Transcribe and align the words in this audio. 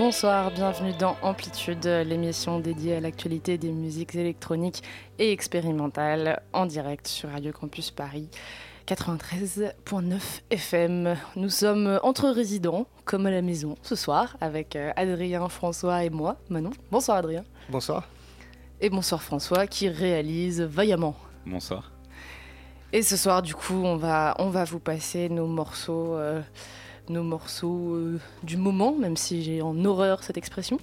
Bonsoir, 0.00 0.50
bienvenue 0.50 0.94
dans 0.94 1.18
Amplitude, 1.20 1.84
l'émission 1.84 2.58
dédiée 2.58 2.96
à 2.96 3.00
l'actualité 3.00 3.58
des 3.58 3.70
musiques 3.70 4.14
électroniques 4.14 4.82
et 5.18 5.30
expérimentales 5.30 6.40
en 6.54 6.64
direct 6.64 7.06
sur 7.06 7.28
Radio 7.28 7.52
Campus 7.52 7.90
Paris 7.90 8.30
93.9 8.86 10.18
FM. 10.48 11.18
Nous 11.36 11.50
sommes 11.50 12.00
entre 12.02 12.30
résidents, 12.30 12.86
comme 13.04 13.26
à 13.26 13.30
la 13.30 13.42
maison, 13.42 13.74
ce 13.82 13.94
soir, 13.94 14.38
avec 14.40 14.74
euh, 14.74 14.90
Adrien, 14.96 15.46
François 15.50 16.02
et 16.02 16.08
moi, 16.08 16.38
Manon. 16.48 16.70
Bonsoir 16.90 17.18
Adrien. 17.18 17.44
Bonsoir. 17.68 18.08
Et 18.80 18.88
bonsoir 18.88 19.22
François, 19.22 19.66
qui 19.66 19.90
réalise 19.90 20.62
vaillamment. 20.62 21.14
Bonsoir. 21.44 21.92
Et 22.94 23.02
ce 23.02 23.18
soir, 23.18 23.42
du 23.42 23.54
coup, 23.54 23.82
on 23.84 23.96
va, 23.96 24.34
on 24.38 24.48
va 24.48 24.64
vous 24.64 24.80
passer 24.80 25.28
nos 25.28 25.46
morceaux. 25.46 26.14
euh, 26.14 26.40
nos 27.10 27.22
morceaux 27.22 27.94
euh, 27.94 28.18
du 28.42 28.56
moment, 28.56 28.94
même 28.94 29.16
si 29.16 29.42
j'ai 29.42 29.62
en 29.62 29.84
horreur 29.84 30.22
cette 30.22 30.36
expression. 30.38 30.78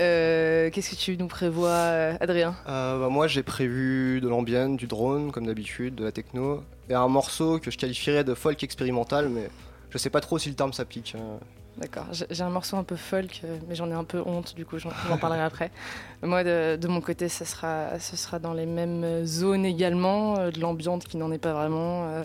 Euh, 0.00 0.70
Qu'est-ce 0.70 0.90
que 0.90 0.96
tu 0.96 1.16
nous 1.16 1.28
prévois, 1.28 1.68
euh, 1.70 2.14
Adrien 2.20 2.54
bah, 2.66 3.08
moi 3.10 3.26
j'ai 3.26 3.42
prévu 3.42 4.20
de 4.20 4.28
l'ambiance, 4.28 4.76
du 4.76 4.86
drone 4.86 5.30
comme 5.32 5.46
d'habitude, 5.46 5.94
de 5.94 6.04
la 6.04 6.12
techno, 6.12 6.62
et 6.88 6.94
un 6.94 7.08
morceau 7.08 7.58
que 7.58 7.70
je 7.70 7.78
qualifierais 7.78 8.24
de 8.24 8.34
folk 8.34 8.62
expérimental, 8.62 9.28
mais 9.28 9.48
je 9.90 9.98
sais 9.98 10.10
pas 10.10 10.20
trop 10.20 10.38
si 10.38 10.48
le 10.48 10.54
terme 10.54 10.72
s'applique. 10.72 11.14
euh. 11.16 11.36
D'accord, 11.76 12.06
j'ai 12.30 12.42
un 12.44 12.50
morceau 12.50 12.76
un 12.76 12.84
peu 12.84 12.94
folk, 12.94 13.42
mais 13.68 13.74
j'en 13.74 13.90
ai 13.90 13.94
un 13.94 14.04
peu 14.04 14.22
honte, 14.24 14.54
du 14.54 14.64
coup 14.64 14.78
j'en 14.78 14.90
parlerai 15.20 15.40
après. 15.42 15.72
Moi, 16.22 16.44
de, 16.44 16.76
de 16.76 16.86
mon 16.86 17.00
côté, 17.00 17.28
ce 17.28 17.44
sera, 17.44 17.98
ce 17.98 18.16
sera 18.16 18.38
dans 18.38 18.52
les 18.52 18.64
mêmes 18.64 19.24
zones 19.26 19.64
également, 19.66 20.34
de 20.50 20.60
l'ambiance 20.60 21.02
qui 21.04 21.16
n'en 21.16 21.32
est 21.32 21.38
pas 21.38 21.52
vraiment. 21.52 22.04
euh, 22.10 22.22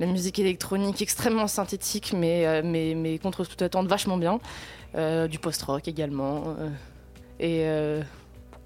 la 0.00 0.06
musique 0.06 0.38
électronique 0.38 1.02
extrêmement 1.02 1.46
synthétique, 1.48 2.12
mais, 2.16 2.46
euh, 2.46 2.62
mais, 2.64 2.94
mais 2.94 3.18
contre 3.18 3.44
toute 3.44 3.62
attente 3.62 3.86
vachement 3.88 4.16
bien. 4.16 4.38
Euh, 4.94 5.28
du 5.28 5.38
post-rock 5.38 5.86
également. 5.86 6.56
euh, 6.58 6.70
et 7.40 8.02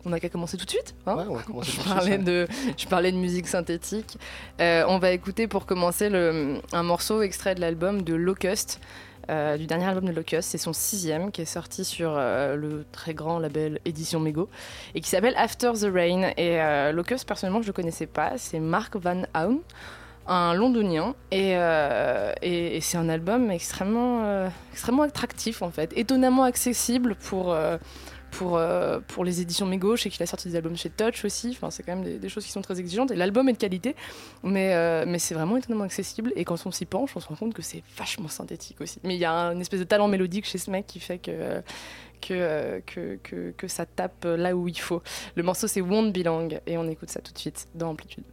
on 0.04 0.10
n'a 0.10 0.20
qu'à 0.20 0.28
commencer 0.28 0.56
tout 0.56 0.64
de 0.64 0.70
suite. 0.70 0.94
hein 1.06 1.16
Ouais, 1.16 1.24
on 1.28 1.34
va 1.34 1.42
commencer 1.42 1.72
je 1.80 1.88
parlais, 1.88 2.18
de, 2.18 2.46
je 2.76 2.86
parlais 2.86 3.12
de 3.12 3.16
musique 3.16 3.46
synthétique. 3.46 4.18
Euh, 4.60 4.84
on 4.88 4.98
va 4.98 5.10
écouter 5.12 5.46
pour 5.46 5.66
commencer 5.66 6.08
le, 6.08 6.60
un 6.72 6.82
morceau 6.82 7.22
extrait 7.22 7.54
de 7.54 7.60
l'album 7.60 8.02
de 8.02 8.14
Locust, 8.14 8.80
euh, 9.30 9.56
du 9.56 9.66
dernier 9.66 9.84
album 9.84 10.06
de 10.06 10.12
Locust. 10.12 10.50
C'est 10.50 10.58
son 10.58 10.72
sixième 10.72 11.30
qui 11.30 11.42
est 11.42 11.44
sorti 11.44 11.84
sur 11.84 12.14
euh, 12.16 12.56
le 12.56 12.84
très 12.90 13.14
grand 13.14 13.38
label 13.38 13.78
Édition 13.84 14.18
Mego 14.18 14.48
et 14.94 15.00
qui 15.00 15.08
s'appelle 15.08 15.34
After 15.36 15.72
the 15.80 15.88
Rain. 15.92 16.32
Et 16.36 16.58
Locust, 16.92 17.26
personnellement, 17.26 17.60
je 17.62 17.66
ne 17.66 17.72
le 17.72 17.74
connaissais 17.74 18.06
pas. 18.06 18.38
C'est 18.38 18.58
Mark 18.60 18.96
Van 18.96 19.22
Haun, 19.34 19.58
un 20.26 20.54
londonien. 20.54 21.14
Et, 21.30 21.56
euh, 21.56 22.32
et- 22.42 22.76
et 22.76 22.80
c'est 22.80 22.96
un 22.96 23.08
album 23.08 23.50
extrêmement, 23.50 24.24
euh, 24.24 24.48
extrêmement 24.72 25.02
attractif 25.02 25.62
en 25.62 25.70
fait, 25.70 25.92
étonnamment 25.96 26.44
accessible 26.44 27.16
pour. 27.16 27.52
euh, 27.52 27.78
les 29.24 29.42
éditions 29.42 29.66
je 29.70 30.02
sais 30.04 30.08
qu'il 30.10 30.22
a 30.22 30.26
sorti 30.26 30.48
des 30.48 30.56
albums 30.56 30.76
chez 30.76 30.88
Touch 30.88 31.22
aussi, 31.26 31.50
enfin, 31.50 31.70
c'est 31.70 31.82
quand 31.82 31.94
même 31.94 32.18
des, 32.18 32.28
choses 32.30 32.46
qui 32.46 32.50
sont 32.50 32.62
très 32.62 32.80
exigeantes, 32.80 33.10
et 33.10 33.14
l'album 33.14 33.46
est 33.50 33.52
de 33.52 33.58
qualité, 33.58 33.94
mais, 34.42 34.72
c'est 35.18 35.34
vraiment 35.34 35.58
étonnamment 35.58 35.84
accessible, 35.84 36.32
et 36.34 36.44
quand 36.44 36.56
on 36.64 36.70
s'y 36.70 36.86
penche, 36.86 37.14
on 37.14 37.20
se 37.20 37.28
rend 37.28 37.36
compte 37.36 37.52
que 37.52 37.60
c'est 37.60 37.82
vachement 37.96 38.28
synthétique 38.28 38.80
aussi. 38.80 39.00
Mais 39.04 39.16
il 39.16 39.20
y 39.20 39.26
a 39.26 39.32
un 39.32 39.60
espèce 39.60 39.80
de 39.80 39.84
talent 39.84 40.08
mélodique 40.08 40.46
chez 40.46 40.56
ce 40.56 40.70
mec 40.70 40.86
qui 40.86 40.98
fait 40.98 41.18
que 41.18 41.62
ça 43.68 43.84
tape 43.84 44.24
là 44.24 44.56
où 44.56 44.66
il 44.66 44.80
faut. 44.80 45.02
Le 45.34 45.42
morceau 45.42 45.66
c'est 45.68 45.82
Won't 45.82 46.12
Belong, 46.12 46.58
et 46.66 46.78
on 46.78 46.88
écoute 46.88 47.10
ça 47.10 47.20
tout 47.20 47.34
de 47.34 47.38
suite 47.38 47.68
dans 47.74 47.90
Amplitude. 47.90 48.24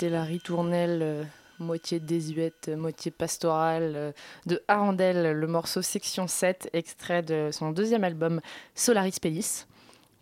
C'était 0.00 0.12
la 0.12 0.22
ritournelle 0.22 1.00
euh, 1.02 1.24
moitié 1.58 1.98
désuète, 1.98 2.68
moitié 2.68 3.10
pastorale 3.10 3.94
euh, 3.96 4.12
de 4.46 4.62
Arandel, 4.68 5.32
le 5.32 5.46
morceau 5.48 5.82
Section 5.82 6.28
7, 6.28 6.70
extrait 6.72 7.24
de 7.24 7.48
son 7.50 7.72
deuxième 7.72 8.04
album 8.04 8.40
Solaris 8.76 9.16
Pelis, 9.20 9.64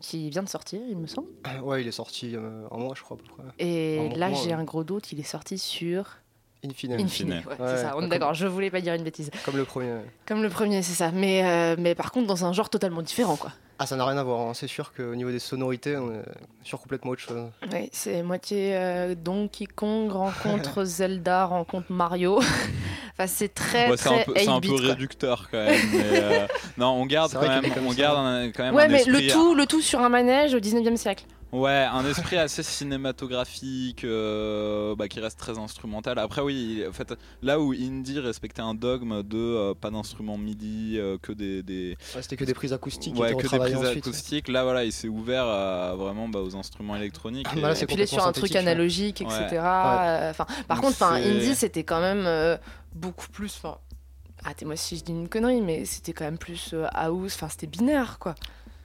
qui 0.00 0.30
vient 0.30 0.42
de 0.42 0.49
sortir, 0.49 0.80
il 0.88 0.97
me 0.97 1.06
semble. 1.06 1.28
Ouais, 1.62 1.83
il 1.83 1.88
est 1.88 1.92
sorti 1.92 2.35
euh, 2.35 2.66
un 2.71 2.78
mois, 2.78 2.95
je 2.97 3.02
crois, 3.02 3.18
à 3.18 3.21
peu 3.21 3.28
près. 3.28 3.52
Et 3.59 4.09
là, 4.16 4.33
j'ai 4.33 4.54
un 4.54 4.64
gros 4.64 4.83
doute, 4.83 5.12
il 5.12 5.21
est 5.21 5.25
sorti 5.25 5.59
sur 5.59 6.21
Infine, 6.64 6.95
Infine. 6.95 7.04
Infine. 7.04 7.30
Ouais, 7.47 7.61
Ouais, 7.62 7.71
c'est 7.76 7.83
ça, 7.83 7.92
on 7.97 7.99
est 7.99 8.00
comme- 8.00 8.09
d'accord, 8.09 8.33
je 8.33 8.47
voulais 8.47 8.71
pas 8.71 8.80
dire 8.80 8.95
une 8.95 9.04
bêtise. 9.04 9.30
comme 9.45 9.59
le 9.59 9.66
premier. 9.66 9.92
Comme 10.25 10.42
le 10.42 10.49
premier, 10.49 10.80
c'est 10.83 10.95
ça. 10.95 11.11
Mais, 11.12 11.45
euh, 11.45 11.76
mais 11.78 11.95
par 11.95 12.12
contre, 12.12 12.28
dans 12.28 12.47
un 12.47 12.54
genre 12.54 12.71
totalement 12.71 13.02
différent, 13.02 13.37
quoi. 13.37 13.52
Ah, 13.78 13.85
ça 13.87 13.97
n'a 13.97 14.06
rien 14.06 14.16
à 14.16 14.23
voir, 14.23 14.40
hein. 14.49 14.54
c'est 14.54 14.66
sûr 14.68 14.92
qu'au 14.95 15.14
niveau 15.14 15.30
des 15.30 15.38
sonorités, 15.38 15.97
on 15.99 16.11
est 16.12 16.23
sur 16.62 16.80
complètement 16.80 17.11
autre 17.11 17.21
chose. 17.21 17.50
Ouais, 17.71 17.90
c'est 17.92 18.23
moitié 18.23 18.75
euh, 18.75 19.14
Donkey 19.14 19.66
Kong 19.66 20.11
rencontre 20.11 20.85
Zelda 20.85 21.45
rencontre 21.45 21.92
Mario. 21.92 22.38
enfin, 23.12 23.26
c'est 23.26 23.52
très 23.52 23.90
Ouais, 23.90 23.97
c'est 23.99 24.09
un 24.09 24.12
très 24.14 24.25
peu, 24.25 24.33
c'est 24.37 24.49
un 24.49 24.61
peu 24.61 24.68
8-bit, 24.68 24.78
quoi. 24.80 24.88
réducteur 24.88 25.49
quand 25.50 25.59
même. 25.59 25.80
mais, 25.92 26.00
euh, 26.23 26.47
non, 26.78 26.88
on 26.92 27.04
garde 27.04 27.33
quand 27.35 27.47
même, 27.47 27.64
on 27.87 27.92
garde 27.92 28.16
un- 28.18 28.50
quand 28.50 28.62
même 28.62 28.75
Ouais, 28.75 28.85
un 28.85 28.88
mais 28.88 29.00
esprit, 29.00 29.26
le 29.26 29.30
tout, 29.33 29.54
le 29.54 29.66
tout 29.66 29.83
sur 29.83 30.00
un 30.00 30.09
manège 30.09 30.54
au 30.54 30.59
19e 30.59 30.97
siècle. 30.97 31.25
Ouais, 31.52 31.87
un 31.90 32.04
esprit 32.04 32.37
assez 32.37 32.62
cinématographique, 32.62 34.04
euh, 34.04 34.95
bah, 34.97 35.06
qui 35.09 35.21
reste 35.21 35.38
très 35.38 35.59
instrumental. 35.59 36.18
Après, 36.18 36.42
oui, 36.42 36.83
en 36.87 36.92
fait, 36.92 37.14
là 37.40 37.61
où 37.61 37.73
Indie 37.73 38.18
respectait 38.18 38.62
un 38.62 38.75
dogme 38.75 39.23
de 39.23 39.37
euh, 39.38 39.73
pas 39.75 39.90
d'instruments 39.90 40.37
MIDI, 40.37 40.97
euh, 40.99 41.16
que 41.23 41.33
des, 41.33 41.62
des 41.62 41.97
Ouais, 42.14 42.23
C'était 42.23 42.37
que 42.37 42.45
des 42.45 42.52
prises 42.52 42.73
acoustiques 42.73 43.16
ouais, 43.16 43.35
que 43.35 43.47
des 43.49 43.59
acoustiques. 43.75 44.49
Là, 44.49 44.62
voilà, 44.64 44.85
il 44.85 44.92
s'est 44.92 45.08
ouvert 45.08 45.44
à, 45.44 45.94
vraiment 45.96 46.28
bah, 46.28 46.40
aux 46.40 46.56
instruments 46.56 46.96
électroniques. 46.96 47.46
Bah 47.54 47.68
là, 47.68 47.80
et- 47.80 47.87
puis 47.87 47.94
il 47.94 48.00
est 48.00 48.06
sur 48.06 48.26
un 48.26 48.32
truc 48.32 48.52
ouais. 48.52 48.56
analogique, 48.58 49.20
etc. 49.20 49.38
Ouais. 49.52 49.58
Euh, 49.58 50.30
Enfin, 50.30 50.46
par 50.68 50.80
Donc 50.80 50.87
contre, 50.87 51.02
Indie, 51.02 51.54
c'était 51.54 51.85
quand 51.85 52.00
même 52.00 52.25
euh, 52.26 52.56
beaucoup 52.94 53.28
plus. 53.28 53.61
Arrêtez-moi 54.44 54.76
si 54.76 54.96
je 54.99 55.04
dis 55.04 55.12
une 55.12 55.28
connerie, 55.28 55.61
mais 55.61 55.85
c'était 55.85 56.12
quand 56.12 56.25
même 56.25 56.38
plus 56.38 56.70
euh, 56.75 56.87
house. 56.92 57.35
Enfin, 57.35 57.49
c'était 57.49 57.66
binaire, 57.66 58.18
quoi. 58.18 58.35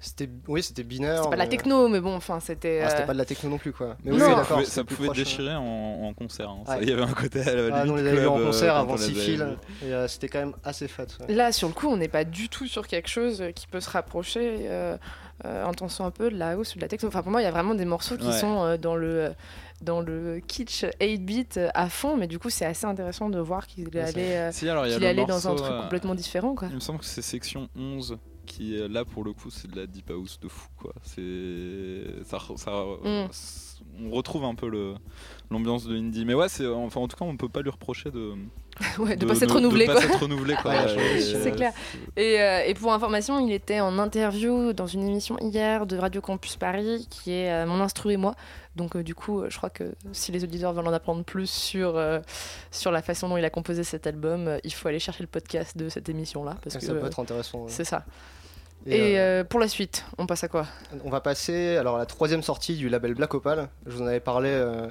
C'était, 0.04 0.28
oui, 0.48 0.64
c'était 0.64 0.82
binaire. 0.84 1.22
C'est 1.24 1.30
pas 1.30 1.36
de 1.36 1.42
la 1.42 1.48
techno, 1.48 1.88
mais 1.88 2.00
bon, 2.02 2.16
enfin, 2.16 2.40
c'était. 2.40 2.82
Ah, 2.84 2.90
c'était 2.90 3.04
euh, 3.04 3.06
pas 3.06 3.14
de 3.14 3.18
la 3.20 3.26
techno 3.26 3.50
non 3.52 3.60
plus, 3.60 3.72
quoi. 3.72 3.96
Mais 4.04 4.10
Non. 4.12 4.18
oui, 4.18 4.22
ça 4.34 4.44
pouvait, 4.44 4.66
c'est 4.66 4.72
ça 4.72 4.84
plus 4.84 4.96
pouvait 4.96 5.08
proche, 5.10 5.20
hein. 5.20 5.22
déchirer 5.24 5.56
en, 5.56 5.62
en 6.08 6.14
concert. 6.16 6.50
hein. 6.50 6.64
Ça. 6.66 6.82
Il 6.82 6.90
y 6.90 6.92
avait 6.92 7.04
un 7.04 7.14
côté 7.14 7.42
à 7.42 7.54
la 7.54 7.76
Ah, 7.76 7.86
nous, 7.86 7.94
on 7.94 7.96
les 7.98 8.08
avait 8.08 8.26
en 8.26 8.40
euh, 8.40 8.46
concert 8.48 8.76
avant 8.76 8.98
six 8.98 9.12
avait 9.12 9.14
fils, 9.22 9.44
et 9.86 9.94
euh, 9.94 10.08
c'était 10.08 10.28
quand 10.28 10.40
même 10.40 10.54
assez 10.64 10.88
fat. 10.88 11.06
ouais. 11.28 11.34
Là, 11.36 11.52
sur 11.52 11.68
le 11.68 11.76
coup, 11.76 11.88
on 11.88 11.98
n'est 11.98 12.08
pas 12.08 12.24
du 12.24 12.50
tout 12.50 12.66
sur 12.66 12.88
quelque 12.88 13.10
chose 13.10 13.44
qui 13.56 13.68
peut 13.68 13.80
se 13.80 13.90
rapprocher 13.92 14.62
euh, 14.70 14.98
euh, 15.46 15.64
en 15.66 15.74
tension 15.74 16.04
un 16.06 16.12
peu 16.12 16.32
de 16.32 16.38
la 16.38 16.52
house 16.54 16.74
ou 16.74 16.78
de 16.80 16.82
la 16.82 16.88
techno. 16.88 17.08
Enfin, 17.10 17.22
pour 17.22 17.32
moi, 17.32 17.42
il 17.42 17.46
y 17.46 17.48
a 17.48 17.52
vraiment 17.52 17.76
des 17.76 17.86
morceaux 17.86 18.18
qui 18.18 18.26
Ouais. 18.28 18.34
sont 18.40 18.64
euh, 18.64 18.78
dans 18.78 18.96
le 18.96 19.32
dans 19.82 20.02
le 20.02 20.40
kitsch 20.46 20.86
8-bit 21.02 21.60
à 21.74 21.90
fond, 21.90 22.18
mais 22.18 22.28
du 22.28 22.40
coup, 22.40 22.50
c'est 22.50 22.66
assez 22.66 22.86
intéressant 22.86 23.30
de 23.30 23.40
voir 23.40 23.68
qu'il 23.68 23.88
Ouais, 23.90 24.00
allait, 24.00 24.38
euh, 24.38 24.52
Si, 24.52 24.68
alors, 24.70 24.86
qu'il 24.86 25.04
allait 25.06 25.26
dans 25.26 25.48
un 25.48 25.56
truc 25.56 25.72
euh, 25.72 25.82
complètement 25.82 26.16
différent, 26.16 26.54
quoi. 26.56 26.68
Il 26.70 26.76
me 26.76 26.80
semble 26.80 27.00
que 27.00 27.06
c'est 27.06 27.22
section 27.22 27.68
11 27.76 28.18
qui 28.46 28.76
euh, 28.76 28.88
là 28.88 29.06
pour 29.06 29.24
le 29.24 29.34
coup 29.34 29.52
c'est 29.52 29.70
de 29.70 29.80
la 29.80 29.86
deep 29.86 30.10
house 30.10 30.40
de 30.40 30.48
fou 30.48 30.68
quoi. 30.76 30.94
C'est 31.04 32.04
ça, 32.26 32.38
Mm. 33.04 33.28
on 34.04 34.10
retrouve 34.10 34.44
un 34.46 34.56
peu 34.56 34.68
le 34.68 34.96
l'ambiance 35.52 35.86
de 35.86 35.96
indie 35.96 36.26
mais 36.26 36.34
ouais 36.34 36.50
c'est 36.50 36.66
enfin 36.68 37.00
en 37.02 37.08
tout 37.08 37.16
cas 37.16 37.24
on 37.24 37.38
peut 37.38 37.48
pas 37.50 37.62
lui 37.62 37.70
reprocher 37.70 38.10
de 38.10 38.34
Ouais, 38.98 39.16
de, 39.16 39.26
pas 39.26 39.36
s'être 39.36 39.56
renouvelé, 39.56 39.86
de 39.88 39.92
quoi. 39.92 40.02
pas 40.02 40.08
s'être 40.08 40.22
renouvelé 40.22 40.56
quoi. 40.62 40.74
Et, 40.76 41.22
c'est 41.22 41.48
euh, 41.48 41.52
clair. 41.52 41.72
Et, 42.18 42.42
euh, 42.42 42.64
et 42.66 42.74
pour 42.74 42.94
information, 42.94 43.40
il 43.46 43.52
était 43.54 43.80
en 43.80 43.98
interview 44.00 44.74
dans 44.74 44.88
une 44.88 45.08
émission 45.08 45.38
hier 45.40 45.86
de 45.86 45.98
Radio 45.98 46.22
Campus 46.22 46.56
Paris 46.56 47.08
qui 47.10 47.32
est 47.32 47.52
euh, 47.52 47.66
Mon 47.66 47.80
Instru 47.82 48.12
et 48.14 48.18
moi. 48.18 48.36
Donc 48.76 48.96
euh, 48.96 49.04
du 49.04 49.14
coup, 49.16 49.42
euh, 49.42 49.48
je 49.50 49.58
crois 49.58 49.70
que 49.70 49.94
si 50.14 50.32
les 50.32 50.44
auditeurs 50.44 50.74
veulent 50.74 50.88
en 50.88 50.94
apprendre 50.94 51.24
plus 51.24 51.50
sur, 51.50 51.98
euh, 51.98 52.20
sur 52.72 52.92
la 52.92 53.02
façon 53.02 53.28
dont 53.30 53.38
il 53.38 53.46
a 53.46 53.50
composé 53.50 53.84
cet 53.84 54.08
album, 54.08 54.48
euh, 54.48 54.58
il 54.64 54.74
faut 54.74 54.88
aller 54.88 55.00
chercher 55.00 55.24
le 55.24 55.28
podcast 55.28 55.76
de 55.78 55.90
cette 55.90 56.08
émission-là. 56.10 56.56
Parce 56.64 56.78
que 56.78 56.84
ça 56.86 56.94
peut 56.94 57.04
euh, 57.04 57.08
être 57.08 57.20
intéressant. 57.20 57.60
ouais. 57.60 57.66
c'est 57.70 57.84
ça. 57.84 58.06
Et, 58.88 58.96
Et 58.98 59.20
euh, 59.20 59.42
euh, 59.42 59.44
pour 59.44 59.60
la 59.60 59.68
suite, 59.68 60.06
on 60.18 60.26
passe 60.26 60.44
à 60.44 60.48
quoi? 60.48 60.66
On 61.04 61.10
va 61.12 61.22
passer 61.22 61.76
alors 61.76 61.96
à 61.98 62.00
la 62.00 62.08
troisième 62.08 62.42
sortie 62.42 62.76
du 62.76 62.90
label 62.90 63.14
Black 63.14 63.34
Opal. 63.36 63.70
Je 63.86 63.92
vous 63.92 64.02
en 64.02 64.08
avais 64.08 64.20
parlé 64.22 64.50
euh, 64.50 64.88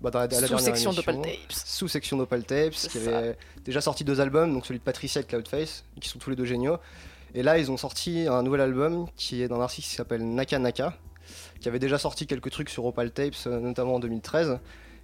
bah, 0.00 0.10
dans 0.10 0.20
la, 0.20 0.30
Sous-section 0.30 0.92
d'Opal 0.92 1.20
Tapes. 1.20 1.34
Sous-section 1.50 2.16
d'Opal 2.16 2.44
Tapes, 2.44 2.72
qui 2.72 2.98
ça. 2.98 3.18
avait 3.18 3.36
déjà 3.64 3.80
sorti 3.80 4.04
deux 4.04 4.20
albums, 4.20 4.52
donc 4.52 4.66
celui 4.66 4.78
de 4.78 4.84
Patricia 4.84 5.20
et 5.20 5.24
de 5.24 5.28
Cloudface, 5.28 5.84
qui 6.00 6.08
sont 6.08 6.18
tous 6.18 6.30
les 6.30 6.36
deux 6.36 6.44
géniaux. 6.44 6.78
Et 7.34 7.42
là, 7.42 7.58
ils 7.58 7.70
ont 7.70 7.76
sorti 7.76 8.26
un 8.28 8.42
nouvel 8.42 8.60
album 8.60 9.06
qui 9.16 9.42
est 9.42 9.48
d'un 9.48 9.60
artiste 9.60 9.88
qui 9.88 9.94
s'appelle 9.94 10.24
Naka 10.24 10.58
Naka, 10.58 10.96
qui 11.60 11.68
avait 11.68 11.78
déjà 11.78 11.98
sorti 11.98 12.26
quelques 12.26 12.50
trucs 12.50 12.70
sur 12.70 12.84
Opal 12.84 13.10
Tapes, 13.10 13.34
euh, 13.46 13.60
notamment 13.60 13.96
en 13.96 14.00
2013. 14.00 14.58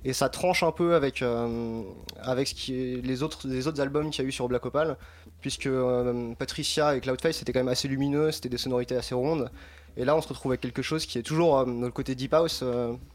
Et 0.06 0.12
ça 0.12 0.28
tranche 0.28 0.62
un 0.62 0.70
peu 0.70 0.94
avec, 0.94 1.20
euh, 1.20 1.82
avec 2.22 2.46
ce 2.46 2.54
qui 2.54 2.74
est 2.74 3.04
les, 3.04 3.24
autres, 3.24 3.48
les 3.48 3.66
autres 3.66 3.80
albums 3.80 4.10
qu'il 4.10 4.22
y 4.22 4.24
a 4.24 4.28
eu 4.28 4.32
sur 4.32 4.46
Black 4.46 4.64
Opal, 4.64 4.96
puisque 5.40 5.66
euh, 5.66 6.32
Patricia 6.38 6.94
et 6.94 7.00
Cloudface 7.00 7.38
c'était 7.38 7.52
quand 7.52 7.58
même 7.58 7.68
assez 7.68 7.88
lumineux, 7.88 8.30
c'était 8.30 8.48
des 8.48 8.56
sonorités 8.56 8.94
assez 8.94 9.16
rondes. 9.16 9.50
Et 9.96 10.04
là, 10.04 10.14
on 10.14 10.20
se 10.20 10.28
retrouve 10.28 10.52
avec 10.52 10.60
quelque 10.60 10.82
chose 10.82 11.06
qui 11.06 11.18
est 11.18 11.22
toujours 11.22 11.58
euh, 11.58 11.64
dans 11.64 11.86
le 11.86 11.90
côté 11.90 12.14
deep 12.14 12.34
house, 12.34 12.62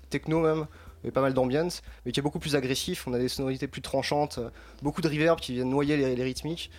techno 0.10 0.42
même, 0.42 0.68
et 1.04 1.12
pas 1.12 1.22
mal 1.22 1.34
d'ambiance, 1.34 1.82
mais 2.06 2.12
qui 2.12 2.20
est 2.20 2.24
beaucoup 2.24 2.40
plus 2.40 2.56
agressif. 2.56 3.08
On 3.08 3.14
a 3.14 3.20
des 3.20 3.28
sonorités 3.30 3.68
plus 3.68 3.82
tranchantes, 3.82 4.38
euh, 4.38 4.50
beaucoup 4.82 5.02
de 5.02 5.08
reverb 5.08 5.40
qui 5.40 5.54
viennent 5.54 5.70
noyer 5.70 5.98
les, 5.98 6.16
les 6.16 6.24
rythmiques. 6.24 6.72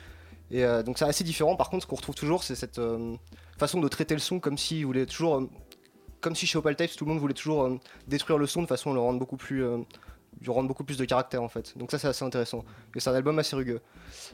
Et 0.50 0.64
euh, 0.64 0.82
donc 0.82 0.98
c'est 0.98 1.04
assez 1.06 1.24
différent. 1.24 1.56
Par 1.56 1.70
contre, 1.70 1.84
ce 1.84 1.88
qu'on 1.88 1.96
retrouve 1.96 2.14
toujours, 2.14 2.44
c'est 2.44 2.54
cette 2.54 2.78
euh, 2.78 3.14
façon 3.58 3.80
de 3.80 3.88
traiter 3.88 4.14
le 4.14 4.20
son 4.20 4.38
comme 4.40 4.58
si 4.58 4.82
voulait 4.84 5.06
toujours, 5.06 5.36
euh, 5.36 5.50
comme 6.20 6.34
si 6.36 6.46
chez 6.46 6.58
Opal 6.58 6.76
Tapes, 6.76 6.90
tout 6.96 7.04
le 7.04 7.10
monde 7.10 7.20
voulait 7.20 7.34
toujours 7.34 7.68
détruire 8.06 8.38
le 8.38 8.46
son 8.46 8.62
de 8.62 8.66
façon 8.66 8.90
à 8.90 8.94
le 8.94 9.00
rendre 9.00 9.18
beaucoup 9.18 9.36
plus, 9.38 9.64
lui 10.40 10.50
rendre 10.50 10.68
beaucoup 10.68 10.84
plus 10.84 10.96
de 10.98 11.04
caractère 11.04 11.42
en 11.42 11.48
fait. 11.48 11.76
Donc 11.78 11.90
ça, 11.90 11.98
c'est 11.98 12.06
assez 12.08 12.24
intéressant. 12.24 12.64
Et 12.94 13.00
c'est 13.00 13.10
un 13.10 13.14
album 13.14 13.38
assez 13.38 13.56
rugueux. 13.56 13.80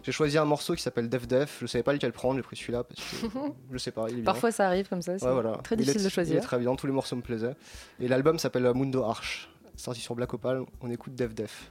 J'ai 0.03 0.13
choisi 0.13 0.39
un 0.39 0.45
morceau 0.45 0.75
qui 0.75 0.83
s'appelle 0.83 1.09
Def 1.09 1.27
Def. 1.29 1.59
Je 1.63 1.67
savais 1.67 1.83
pas 1.85 1.93
lequel 1.93 2.13
prendre, 2.13 2.37
j'ai 2.37 2.43
pris 2.43 2.57
celui-là 2.57 2.83
parce 2.85 3.01
que 3.01 3.39
je 3.73 3.79
sais 3.79 3.91
pas, 3.93 4.07
il 4.09 4.13
est 4.13 4.15
bien. 4.17 4.25
Parfois, 4.25 4.51
ça 4.51 4.67
arrive 4.67 4.89
comme 4.89 5.03
ça. 5.03 5.19
C'est 5.19 5.25
Ouais, 5.27 5.33
voilà. 5.33 5.57
très 5.63 5.77
Il 5.77 5.81
est- 5.83 5.85
difficile 5.85 6.01
de 6.03 6.07
Il 6.07 6.07
est 6.09 6.11
choisir. 6.15 6.43
très 6.43 6.59
bien, 6.59 6.75
tous 6.75 6.87
les 6.87 6.93
morceaux 6.93 7.17
me 7.17 7.23
plaisaient. 7.23 7.55
Et 8.01 8.09
l'album 8.09 8.39
s'appelle 8.39 8.71
Mundo 8.75 9.03
Arch. 9.05 9.49
Sorti 9.79 10.01
sur 10.01 10.17
Black 10.17 10.35
Opal, 10.35 10.65
on 10.81 10.91
écoute 10.91 11.15
Def 11.15 11.35
Def. 11.37 11.71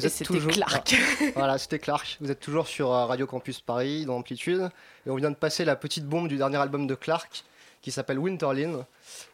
Vous 0.00 0.04
Et 0.04 0.08
êtes 0.08 0.12
c'était 0.12 0.34
toujours... 0.34 0.52
Clark. 0.52 0.94
Voilà, 1.34 1.58
c'était 1.58 1.78
Clark. 1.78 2.16
Vous 2.20 2.30
êtes 2.30 2.40
toujours 2.40 2.66
sur 2.66 2.92
euh, 2.92 3.06
Radio 3.06 3.26
Campus 3.26 3.60
Paris, 3.60 4.04
dans 4.04 4.16
Amplitude. 4.16 4.70
Et 5.06 5.10
on 5.10 5.16
vient 5.16 5.30
de 5.30 5.36
passer 5.36 5.64
la 5.64 5.76
petite 5.76 6.06
bombe 6.06 6.28
du 6.28 6.36
dernier 6.36 6.56
album 6.56 6.86
de 6.86 6.94
Clark, 6.94 7.44
qui 7.82 7.90
s'appelle 7.92 8.18
Winterlin. 8.18 8.84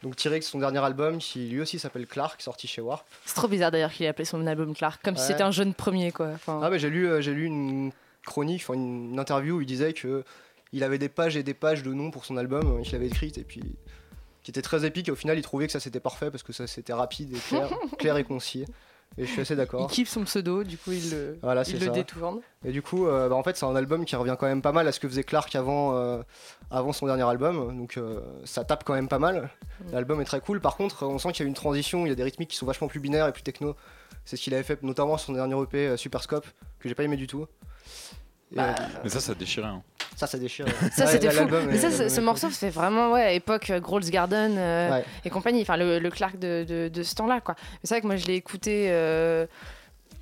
Donc 0.03 0.17
tiré 0.17 0.39
de 0.39 0.45
son 0.45 0.59
dernier 0.59 0.79
album, 0.79 1.19
qui 1.19 1.49
lui 1.49 1.61
aussi 1.61 1.79
s'appelle 1.79 2.07
Clark, 2.07 2.41
sorti 2.43 2.67
chez 2.67 2.81
Warp. 2.81 3.07
C'est 3.25 3.35
trop 3.35 3.49
bizarre 3.49 3.71
d'ailleurs 3.71 3.93
qu'il 3.93 4.07
ait 4.07 4.09
appelé 4.09 4.25
son 4.25 4.47
album 4.47 4.75
Clark, 4.75 5.03
comme 5.03 5.17
si 5.17 5.27
c'était 5.27 5.43
un 5.43 5.51
jeune 5.51 5.75
premier 5.75 6.13
quoi. 6.13 6.31
Enfin, 6.35 6.61
Ah 6.63 6.71
mais 6.71 6.79
j'ai 6.79 6.91
lu, 6.91 7.09
euh, 7.09 7.21
j'ai 7.21 7.33
lu 7.33 7.45
une 7.47 7.93
chronique, 8.25 8.63
enfin 8.63 8.75
une, 8.75 9.13
une 9.13 9.19
interview 9.19 9.57
où 9.57 9.61
il 9.61 9.67
disait 9.67 9.93
que 9.93 10.25
il 10.73 10.83
avait 10.85 10.99
des 10.99 11.09
pages 11.09 11.37
et 11.37 11.43
des 11.43 11.55
pages 11.55 11.83
de 11.83 11.93
noms 11.93 12.11
pour 12.11 12.25
son 12.25 12.37
album 12.37 12.79
euh, 12.79 12.83
qu'il 12.83 12.95
avait 12.97 13.07
écrite 13.07 13.39
et 13.39 13.45
puis 13.45 13.63
qui 14.43 14.51
était 14.51 14.63
très 14.63 14.85
épique 14.85 15.09
et 15.09 15.13
au 15.13 15.17
final 15.17 15.37
il 15.39 15.43
trouvait 15.43 15.67
que 15.67 15.73
ça 15.73 15.81
c'était 15.81 16.01
parfait 16.01 16.31
parce 16.31 16.43
que 16.43 16.53
ça 16.53 16.67
c'était 16.67 16.93
rapide 16.93 17.35
et 17.35 17.39
clair, 17.39 17.69
clair 17.99 18.17
et 18.17 18.25
concis. 18.25 18.65
Et 19.19 19.25
je 19.25 19.31
suis 19.31 19.41
assez 19.41 19.55
il 19.55 19.57
d'accord. 19.57 19.91
kiffe 19.91 20.11
son 20.11 20.25
pseudo, 20.25 20.63
du 20.63 20.77
coup 20.77 20.93
il 20.93 21.11
le, 21.11 21.39
Voilà, 21.43 21.63
il 21.67 21.81
le 21.81 21.89
détourne. 21.89 22.41
Et 22.65 22.71
du 22.71 22.83
coup, 22.83 23.07
euh, 23.07 23.29
bah, 23.31 23.35
en 23.35 23.43
fait, 23.43 23.57
c'est 23.57 23.65
un 23.65 23.75
album 23.75 24.05
qui 24.05 24.15
revient 24.15 24.37
quand 24.39 24.47
même 24.47 24.61
pas 24.61 24.73
mal 24.73 24.87
à 24.87 24.93
ce 24.93 25.01
que 25.01 25.09
faisait 25.09 25.25
Clark 25.25 25.55
avant, 25.57 25.97
euh, 25.97 26.23
avant 26.71 26.93
son 26.93 27.07
dernier 27.07 27.23
album. 27.23 27.79
Donc 27.79 27.97
euh, 27.97 28.21
ça 28.45 28.65
tape 28.65 28.85
quand 28.85 28.93
même 28.93 29.09
pas 29.09 29.19
mal. 29.19 29.49
Mm. 29.81 29.93
L'album 29.93 30.21
est 30.21 30.27
très 30.27 30.41
cool. 30.41 30.61
Par 30.61 30.77
contre, 30.77 31.07
on 31.07 31.19
sent 31.19 31.33
qu'il 31.33 31.45
y 31.45 31.47
a 31.47 31.49
une 31.49 31.55
transition, 31.55 32.05
il 32.05 32.11
y 32.11 32.13
a 32.13 32.15
des 32.15 32.25
rythmiques 32.25 32.51
qui 32.51 32.57
sont 32.57 32.67
vachement 32.67 32.89
plus 32.89 33.01
binaires 33.01 33.27
et 33.27 33.33
plus 33.33 33.43
techno. 33.43 33.75
C'est 34.27 34.37
ce 34.37 34.43
qu'il 34.43 34.53
avait 34.55 34.65
fait 34.65 34.83
notamment 34.83 35.17
sur 35.17 35.29
son 35.29 35.33
dernier 35.33 35.59
EP 35.63 35.87
euh, 35.89 35.97
Superscope, 35.97 36.47
que 36.79 36.89
j'ai 36.89 36.95
pas 36.95 37.05
aimé 37.05 37.17
du 37.17 37.27
tout. 37.27 37.47
Et, 38.53 38.57
Bah, 38.57 38.75
euh, 38.79 38.85
Mais 39.03 39.09
ça, 39.09 39.21
ça 39.21 39.35
déchirait. 39.35 39.67
hein. 39.69 39.83
Ça, 40.15 40.27
ça 40.27 40.39
déchire. 40.39 40.67
Ça 40.93 41.05
Ouais, 41.07 41.11
c'était 41.13 41.31
fou. 41.31 41.47
Mais 41.69 41.79
ça, 41.79 42.09
ce, 42.09 42.21
morceau 42.21 42.49
fait 42.51 42.71
vraiment 42.71 43.11
ouais 43.13 43.37
époque 43.37 43.71
euh, 43.71 43.81
Grolls 43.81 44.09
Garden 44.11 44.55
euh, 44.57 44.91
Ouais. 44.91 45.05
et 45.25 45.31
compagnie. 45.31 45.63
Enfin 45.63 45.77
le, 45.77 45.99
le 45.99 46.11
Clark 46.11 46.39
de, 46.39 46.65
de, 46.69 46.89
de 46.89 47.03
ce 47.03 47.15
temps-là 47.17 47.41
quoi. 47.41 47.55
Mais 47.59 47.79
c'est 47.85 47.95
vrai 47.95 48.01
que 48.01 48.07
moi 48.07 48.17
je 48.17 48.27
l'ai 48.27 48.35
écouté 48.35 48.87
euh, 48.91 49.47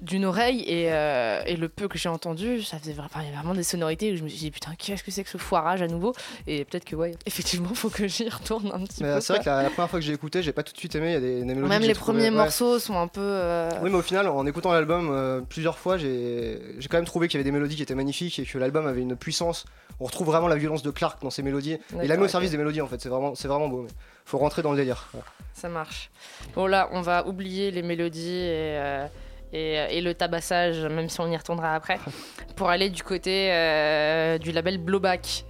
d'une 0.04 0.24
oreille 0.26 0.60
et, 0.66 0.92
euh, 0.92 1.42
et 1.46 1.56
le 1.56 1.68
peu 1.68 1.88
que 1.88 1.98
j'ai 1.98 2.08
entendu, 2.08 2.62
ça 2.62 2.78
faisait 2.78 2.94
enfin, 2.98 3.20
il 3.20 3.24
y 3.24 3.28
avait 3.28 3.36
vraiment 3.36 3.54
des 3.54 3.62
sonorités 3.62 4.12
où 4.12 4.16
je 4.16 4.22
me 4.22 4.28
suis 4.28 4.38
dit 4.38 4.50
putain 4.50 4.72
qu'est-ce 4.78 5.02
que 5.02 5.10
c'est 5.10 5.24
que 5.24 5.30
ce 5.30 5.38
foirage 5.38 5.82
à 5.82 5.88
nouveau? 5.88 6.12
Et 6.46 6.64
peut-être 6.64 6.84
que 6.84 6.94
ouais 6.94 7.12
effectivement 7.26 7.74
faut 7.74 7.88
que 7.90 8.06
j'y 8.06 8.28
retourne 8.28 8.70
un 8.72 8.80
petit 8.84 9.02
Mais 9.02 9.14
peu. 9.14 9.20
c'est 9.20 9.32
vrai 9.32 9.42
que 9.42 9.48
la, 9.48 9.62
la 9.62 9.70
première 9.70 9.88
fois 9.90 9.98
que 9.98 10.04
j'ai 10.04 10.12
écouté, 10.12 10.42
j'ai 10.42 10.52
pas 10.52 10.62
tout 10.62 10.72
de 10.72 10.78
suite 10.78 10.94
aimé. 10.94 11.08
Il 11.08 11.12
y 11.12 11.16
a 11.16 11.20
des, 11.20 11.38
des 11.40 11.44
mélodies 11.44 11.68
Même 11.68 11.82
les 11.82 11.94
premiers 11.94 12.24
ouais. 12.24 12.30
morceaux 12.30 12.78
sont 12.78 12.98
un 12.98 13.08
peu. 13.08 13.20
euh, 13.22 13.70
Oui, 13.82 13.90
mais 13.90 13.96
au 13.96 14.02
final, 14.02 14.28
en 14.28 14.46
écoutant 14.46 14.72
l'album 14.72 15.08
euh, 15.10 15.40
plusieurs 15.40 15.78
fois, 15.78 15.96
j'ai 15.96 16.58
quand 16.90 16.98
même 16.98 17.04
trouvé 17.06 17.28
qu'il 17.28 17.38
y 17.38 17.40
avait 17.40 17.44
des 17.50 17.52
mélodies 17.52 17.76
qui 17.76 17.82
étaient 17.82 17.94
magnifiques 17.94 18.38
et 18.38 18.44
que 18.44 18.58
l'album 18.58 18.86
avait 18.86 19.00
une 19.02 19.16
puissance. 19.16 19.64
On 20.00 20.04
retrouve 20.04 20.26
vraiment 20.26 20.48
la 20.48 20.56
violence 20.56 20.82
de 20.82 20.90
Clark 20.90 21.22
dans 21.22 21.30
ses 21.30 21.42
mélodies. 21.42 21.78
Il 22.02 22.12
a 22.12 22.16
mis 22.16 22.24
au 22.24 22.28
service 22.28 22.50
des 22.50 22.58
mélodies 22.58 22.80
en 22.82 22.86
fait, 22.88 23.00
c'est 23.00 23.08
vraiment, 23.08 23.34
c'est 23.34 23.48
vraiment 23.48 23.68
beau. 23.68 23.82
Mais 23.82 23.90
faut 24.26 24.38
rentrer 24.38 24.60
dans 24.62 24.72
le 24.72 24.76
délire. 24.76 25.08
Ça 25.54 25.68
marche. 25.68 26.10
Bon 26.54 26.66
là, 26.66 26.88
on 26.92 27.00
va 27.00 27.26
oublier 27.26 27.70
les 27.70 27.82
mélodies 27.82 28.28
et, 28.36 29.06
et, 29.54 29.96
et 29.96 30.00
le 30.02 30.12
tabassage, 30.14 30.80
même 30.86 31.08
si 31.08 31.20
on 31.20 31.28
y 31.30 31.36
retournera 31.36 31.74
après, 31.74 31.98
pour 32.56 32.68
aller 32.68 32.90
du 32.90 33.02
côté 33.02 33.50
euh, 33.52 34.38
du 34.38 34.52
label 34.52 34.78
Blowback. 34.78 35.44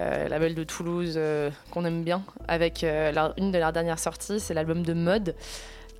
euh, 0.00 0.28
label 0.28 0.54
de 0.54 0.64
Toulouse 0.64 1.14
euh, 1.16 1.50
qu'on 1.70 1.84
aime 1.84 2.02
bien, 2.02 2.22
avec 2.48 2.82
euh, 2.84 3.12
une 3.38 3.52
de 3.52 3.58
leurs 3.58 3.72
dernières 3.72 4.00
sorties, 4.00 4.40
c'est 4.40 4.52
l'album 4.54 4.82
de 4.82 4.92
Mode. 4.92 5.34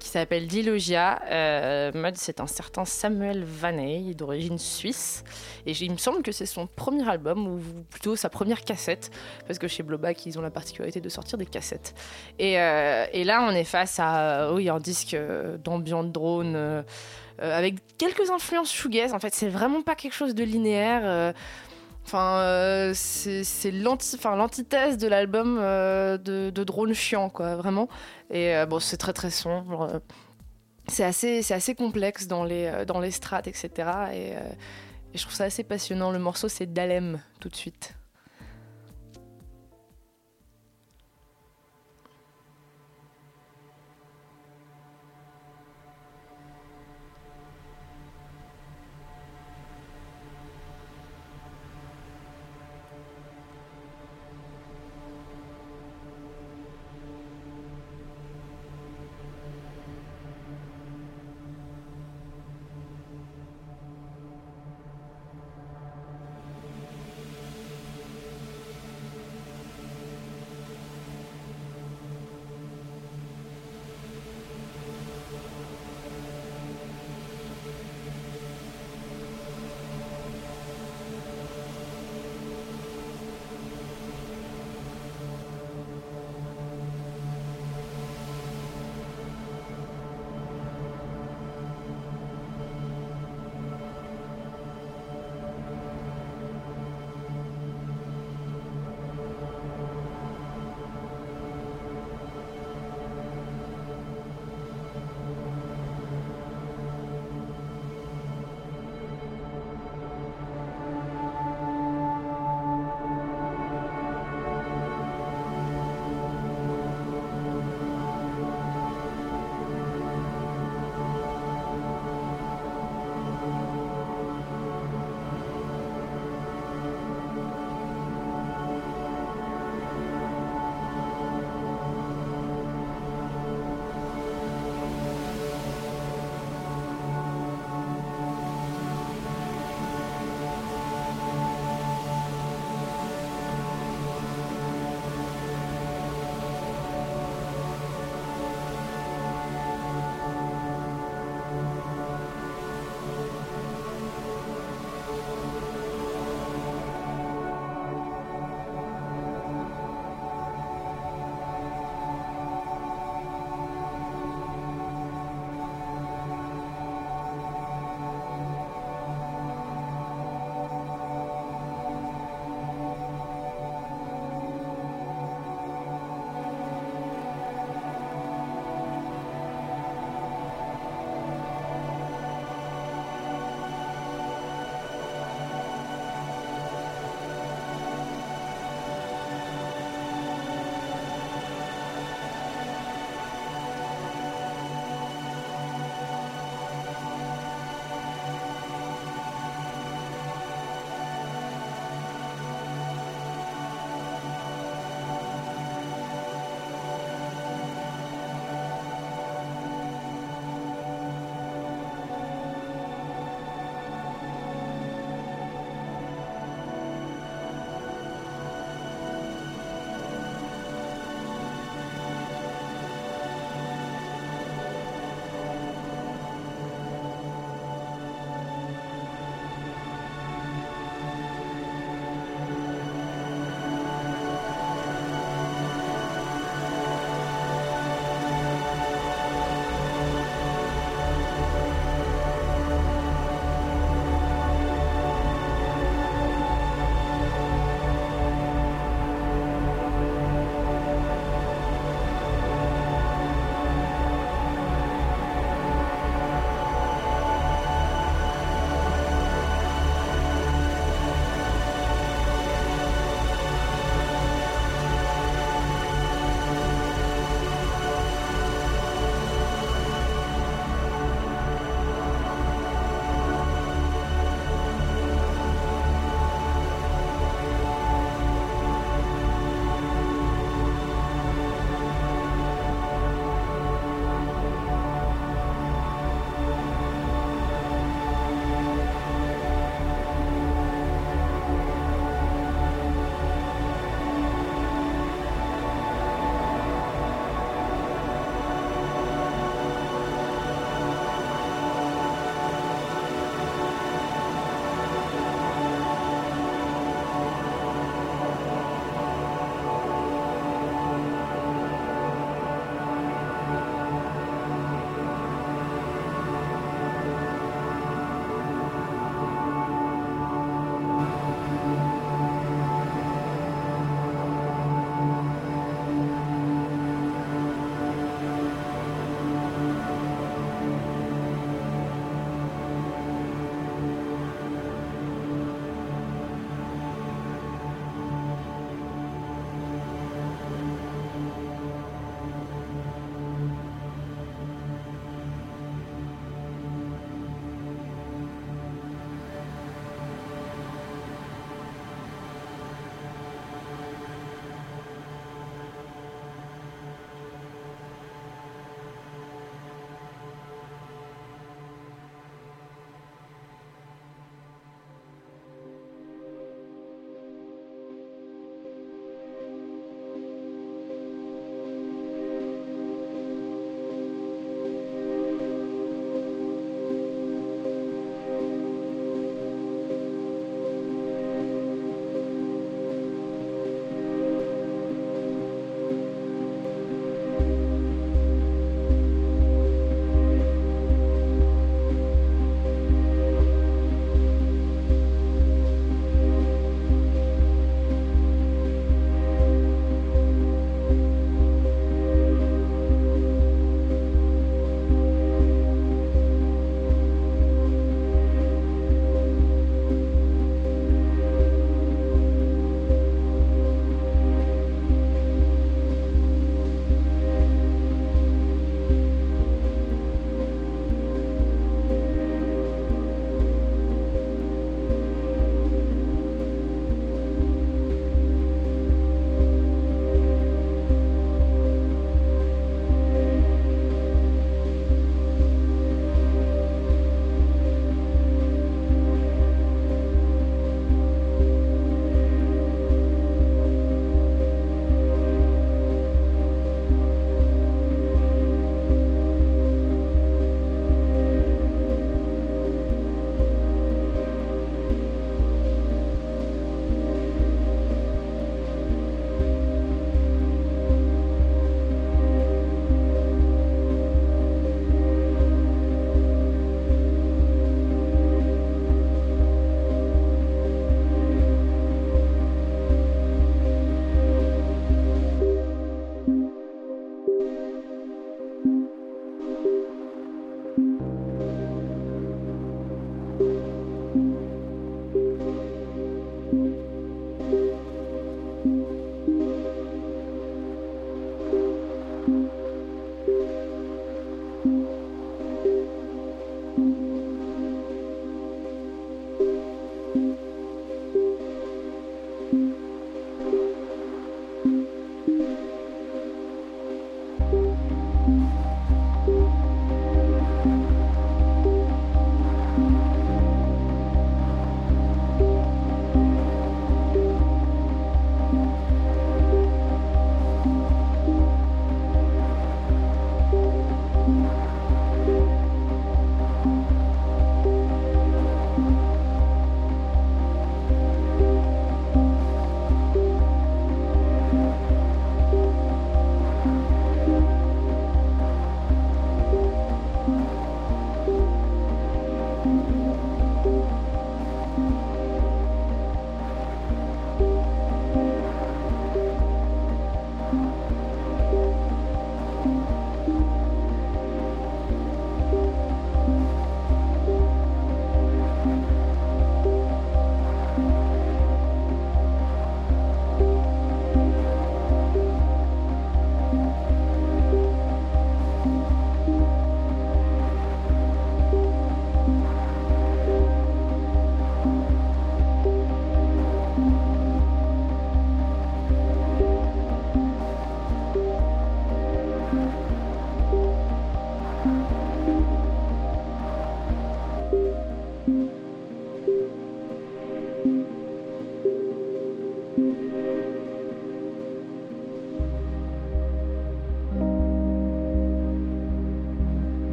qui 0.00 0.08
s'appelle 0.10 0.46
Dilogia. 0.48 1.22
Euh, 1.30 1.90
Mud, 1.94 2.16
c'est 2.16 2.40
un 2.40 2.46
certain 2.46 2.84
Samuel 2.84 3.42
Vaney, 3.44 4.14
d'origine 4.14 4.58
suisse. 4.58 5.24
Et 5.64 5.72
il 5.72 5.92
me 5.92 5.96
semble 5.96 6.22
que 6.22 6.32
c'est 6.32 6.44
son 6.44 6.66
premier 6.66 7.08
album, 7.08 7.46
ou 7.46 7.60
plutôt 7.88 8.14
sa 8.16 8.28
première 8.28 8.62
cassette, 8.64 9.10
parce 9.46 9.58
que 9.58 9.66
chez 9.68 9.82
Blowback, 9.82 10.26
ils 10.26 10.38
ont 10.38 10.42
la 10.42 10.50
particularité 10.50 11.00
de 11.00 11.08
sortir 11.08 11.38
des 11.38 11.46
cassettes. 11.46 11.94
Et, 12.38 12.60
euh, 12.60 13.06
et 13.12 13.24
là, 13.24 13.46
on 13.48 13.54
est 13.54 13.64
face 13.64 13.98
à 13.98 14.52
oui, 14.52 14.68
un 14.68 14.80
disque 14.80 15.16
d'ambiance 15.64 16.06
drone. 16.12 16.84
Avec 17.38 17.76
quelques 17.98 18.30
influences 18.30 18.72
shoegaze. 18.72 19.12
En 19.12 19.18
fait, 19.18 19.34
c'est 19.34 19.48
vraiment 19.48 19.82
pas 19.82 19.94
quelque 19.94 20.14
chose 20.14 20.34
de 20.34 20.44
linéaire. 20.44 21.34
Enfin, 22.06 22.38
euh, 22.40 22.92
c'est 22.94 23.70
l'antithèse 23.70 24.98
de 24.98 25.08
l'album 25.08 25.58
euh, 25.58 26.18
de, 26.18 26.64
Drone 26.64 26.92
Chiant, 26.92 27.30
quoi, 27.30 27.56
vraiment. 27.56 27.88
Et 28.30 28.54
euh, 28.54 28.66
bon, 28.66 28.78
c'est 28.78 28.98
très 28.98 29.14
très 29.14 29.30
sombre. 29.30 30.02
C'est 30.88 31.04
assez, 31.04 31.40
assez 31.50 31.74
complexe 31.74 32.26
dans 32.26 32.44
les, 32.44 32.84
dans 32.86 33.00
les 33.00 33.10
strates, 33.10 33.46
etc. 33.46 33.70
Et, 34.12 34.28
et, 34.28 34.34
je 35.14 35.22
trouve 35.22 35.34
ça 35.34 35.44
assez 35.44 35.64
passionnant. 35.64 36.10
Le 36.10 36.18
morceau, 36.18 36.48
c'est 36.48 36.70
Dalem, 36.70 37.20
tout 37.40 37.48
de 37.48 37.56
suite. 37.56 37.94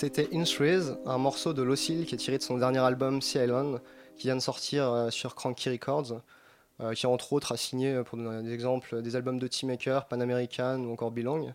C'était 0.00 0.30
In 0.32 0.44
Threes, 0.44 0.96
un 1.04 1.18
morceau 1.18 1.52
de 1.52 1.60
Locil 1.60 2.06
qui 2.06 2.14
est 2.14 2.18
tiré 2.18 2.38
de 2.38 2.42
son 2.42 2.56
dernier 2.56 2.78
album 2.78 3.20
Sea 3.20 3.40
Island, 3.44 3.82
qui 4.16 4.28
vient 4.28 4.36
de 4.36 4.40
sortir 4.40 4.90
euh, 4.90 5.10
sur 5.10 5.34
Cranky 5.34 5.68
Records, 5.68 6.22
euh, 6.80 6.94
qui 6.94 7.06
entre 7.06 7.34
autres 7.34 7.52
a 7.52 7.58
signé, 7.58 7.92
euh, 7.92 8.02
pour 8.02 8.16
donner 8.16 8.42
des 8.42 8.54
exemples, 8.54 9.02
des 9.02 9.14
albums 9.14 9.38
de 9.38 9.46
Teamaker, 9.46 10.06
Pan 10.06 10.20
American 10.20 10.78
ou 10.84 10.92
encore 10.94 11.10
Belong. 11.10 11.52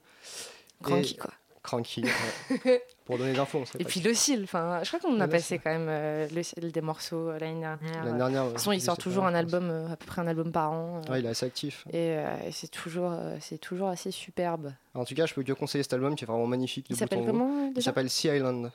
Cranky, 0.83 1.17
quoi. 1.17 1.31
Cranky, 1.65 2.03
pour 3.05 3.17
donner 3.17 3.33
des 3.33 3.39
infos. 3.39 3.59
on 3.59 3.65
sait 3.65 3.77
Et 3.81 3.83
puis 3.85 3.99
le 3.99 4.13
cil, 4.13 4.43
enfin, 4.43 4.79
je 4.83 4.87
crois 4.87 4.99
qu'on 4.99 5.19
a 5.19 5.27
passé 5.27 5.59
quand 5.59 5.71
même 5.71 5.87
euh, 5.89 6.27
le 6.33 6.43
Cil 6.43 6.71
des 6.71 6.81
morceaux 6.81 7.29
euh, 7.29 7.39
l'année 7.39 7.59
dernière. 7.59 8.03
L'année 8.05 8.17
dernière. 8.17 8.43
De 8.45 8.49
toute 8.49 8.57
façon, 8.59 8.71
il 8.71 8.81
sort 8.81 8.97
toujours 8.97 9.25
un 9.25 9.33
album, 9.35 9.69
euh, 9.69 9.91
à 9.91 9.95
peu 9.95 10.05
près 10.05 10.21
un 10.21 10.27
album 10.27 10.51
par 10.51 10.71
an. 10.71 11.01
euh, 11.07 11.11
Ouais, 11.11 11.19
il 11.19 11.25
est 11.25 11.29
assez 11.29 11.45
actif. 11.45 11.85
Et, 11.89 12.15
euh, 12.17 12.25
et 12.47 12.51
c'est 12.51 12.67
toujours, 12.69 13.11
euh, 13.11 13.35
c'est 13.41 13.57
toujours 13.57 13.87
assez 13.89 14.11
superbe. 14.11 14.71
En 14.93 15.03
tout 15.05 15.15
cas, 15.15 15.25
je 15.25 15.33
peux 15.33 15.43
que 15.43 15.53
conseiller 15.53 15.83
cet 15.83 15.93
album 15.93 16.15
qui 16.15 16.23
est 16.23 16.27
vraiment 16.27 16.47
magnifique. 16.47 16.87
de 16.89 16.93
Il 16.93 16.97
s'appelle 16.97 17.25
comment 17.25 17.65
euh, 17.67 17.71
Il 17.75 17.81
s'appelle 17.83 18.09
Sea 18.09 18.29
Island. 18.37 18.71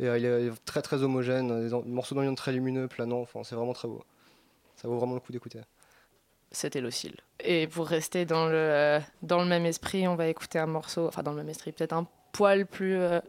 Et 0.00 0.06
euh, 0.06 0.18
il 0.18 0.24
est 0.24 0.64
très 0.64 0.80
très 0.82 1.02
homogène, 1.02 1.66
des 1.66 1.74
en- 1.74 1.82
morceaux 1.84 2.14
d'ambiance 2.14 2.36
très 2.36 2.52
lumineux, 2.52 2.86
planants, 2.88 3.20
enfin, 3.20 3.40
c'est 3.44 3.54
vraiment 3.56 3.72
très 3.72 3.88
beau. 3.88 4.02
Ça 4.76 4.86
vaut 4.88 4.96
vraiment 4.96 5.14
le 5.14 5.20
coup 5.20 5.32
d'écouter. 5.32 5.58
C'était 6.50 6.80
l'oscille. 6.80 7.14
Et 7.40 7.66
pour 7.66 7.86
rester 7.86 8.24
dans 8.24 8.46
le, 8.46 8.54
euh, 8.56 9.00
dans 9.22 9.40
le 9.40 9.46
même 9.46 9.66
esprit, 9.66 10.08
on 10.08 10.14
va 10.16 10.26
écouter 10.28 10.58
un 10.58 10.66
morceau, 10.66 11.06
enfin 11.06 11.22
dans 11.22 11.32
le 11.32 11.36
même 11.38 11.48
esprit, 11.50 11.72
peut-être 11.72 11.92
un 11.92 12.06
poil 12.32 12.66
plus. 12.66 12.96
euh, 12.96 13.20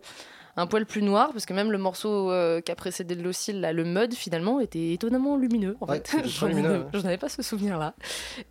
un 0.58 0.68
poil 0.68 0.86
plus 0.86 1.02
noir, 1.04 1.30
parce 1.32 1.46
que 1.46 1.54
même 1.54 1.72
le 1.72 1.78
morceau 1.78 2.32
euh, 2.32 2.60
qui 2.60 2.70
a 2.72 2.76
précédé 2.76 3.16
de 3.16 3.22
l'oscille, 3.24 3.62
là, 3.62 3.72
le 3.72 3.86
mud, 3.86 4.14
finalement, 4.14 4.60
était 4.60 4.92
étonnamment 4.92 5.38
lumineux. 5.38 5.78
En 5.80 5.88
Ouais, 5.88 6.02
fait, 6.06 6.24
J'en 6.28 6.48
avais- 6.48 6.62
ouais. 6.68 6.82
j'en 6.94 7.06
avais 7.06 7.18
pas 7.18 7.30
ce 7.30 7.42
souvenir-là. 7.42 7.94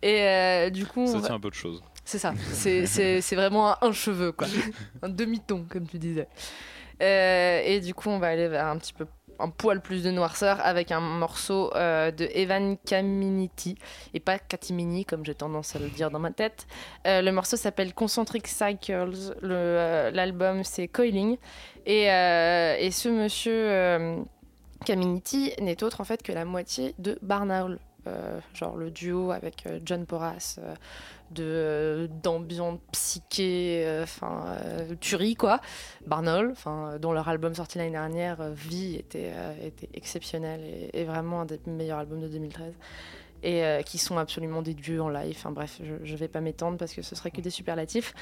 Et 0.01 0.21
euh, 0.23 0.69
du 0.71 0.87
coup, 0.87 1.05
Ça 1.05 1.19
va- 1.19 1.25
tient 1.27 1.35
un 1.35 1.39
peu 1.39 1.49
de 1.49 1.55
choses. 1.55 1.83
c'est 2.05 2.17
ça. 2.17 2.33
C'est- 2.51 2.85
C'est 2.87 3.21
c'est 3.21 3.35
vraiment 3.35 3.71
un, 3.73 3.77
un 3.81 3.91
cheveu, 3.91 4.31
quoi. 4.31 4.47
un 5.03 5.09
demi-ton, 5.09 5.65
comme 5.69 5.85
tu 5.87 5.99
disais. 5.99 6.27
Euh, 7.01 7.61
et 7.63 7.79
du 7.79 7.93
coup, 7.93 8.09
on 8.09 8.17
va 8.17 8.27
aller 8.27 8.47
vers 8.47 8.65
un 8.67 8.77
petit 8.77 8.93
peu 8.93 9.05
un 9.39 9.49
poil 9.49 9.81
plus 9.81 10.03
de 10.03 10.11
noirceur 10.11 10.59
avec 10.63 10.91
un 10.91 10.99
morceau 10.99 11.71
euh, 11.75 12.11
de 12.11 12.27
Evan 12.33 12.77
Caminiti 12.77 13.77
et 14.13 14.19
pas 14.19 14.39
Katimini 14.39 15.05
comme 15.05 15.25
j'ai 15.25 15.35
tendance 15.35 15.75
à 15.75 15.79
le 15.79 15.87
dire 15.89 16.11
dans 16.11 16.19
ma 16.19 16.31
tête. 16.31 16.67
Euh, 17.07 17.21
le 17.21 17.31
morceau 17.31 17.57
s'appelle 17.57 17.93
Concentric 17.93 18.47
Cycles. 18.47 19.33
Le, 19.41 19.55
euh, 19.55 20.11
L'album 20.11 20.63
c'est 20.63 20.87
Coiling 20.87 21.37
et, 21.85 22.03
et 22.03 22.91
ce 22.91 23.09
monsieur 23.09 24.25
Caminiti 24.85 25.53
n'est 25.59 25.83
autre 25.83 26.01
en 26.01 26.03
fait 26.03 26.21
que 26.21 26.31
la 26.31 26.45
moitié 26.45 26.93
de 26.99 27.17
Barnaul. 27.21 27.79
Genre 28.55 28.75
le 28.75 28.89
duo 28.89 29.31
avec 29.31 29.67
John 29.85 30.07
Porras 30.07 30.59
de 31.31 31.43
euh, 31.43 32.07
d'ambiance 32.23 32.79
psyché 32.91 33.83
euh, 33.85 34.03
enfin 34.03 34.45
euh, 34.47 34.95
tuerie 34.99 35.35
quoi 35.35 35.61
Barnaul 36.05 36.51
enfin 36.51 36.97
dont 36.99 37.11
leur 37.11 37.27
album 37.27 37.53
sorti 37.53 37.77
l'année 37.77 37.91
dernière 37.91 38.41
euh, 38.41 38.51
Vie 38.51 38.95
était 38.95 39.31
euh, 39.33 39.67
était 39.67 39.89
exceptionnel 39.93 40.61
et, 40.93 41.03
vraiment 41.03 41.41
un 41.41 41.45
des 41.45 41.59
meilleurs 41.65 41.99
albums 41.99 42.21
de 42.21 42.27
2013 42.27 42.73
et 43.43 43.63
euh, 43.63 43.81
qui 43.81 43.97
sont 43.97 44.17
absolument 44.17 44.61
des 44.61 44.73
dieux 44.73 45.01
en 45.01 45.09
live. 45.09 45.35
Enfin 45.37 45.51
bref, 45.51 45.79
je, 45.83 45.93
je 46.03 46.15
vais 46.15 46.27
pas 46.27 46.41
m'étendre 46.41 46.77
parce 46.77 46.93
que 46.93 47.01
ce 47.01 47.15
serait 47.15 47.31
que 47.31 47.41
des 47.41 47.49
superlatifs. 47.49 48.13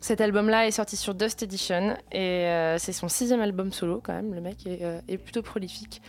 Cet 0.00 0.20
album-là 0.20 0.66
est 0.66 0.72
sorti 0.72 0.96
sur 0.96 1.14
Dust 1.14 1.42
Edition 1.42 1.96
et 2.12 2.46
euh, 2.46 2.78
c'est 2.78 2.92
son 2.92 3.08
sixième 3.08 3.40
album 3.40 3.72
solo 3.72 4.00
quand 4.02 4.12
même. 4.12 4.34
Le 4.34 4.40
mec 4.40 4.66
est, 4.66 4.82
euh, 4.82 5.00
est 5.08 5.18
plutôt 5.18 5.42
prolifique 5.42 6.02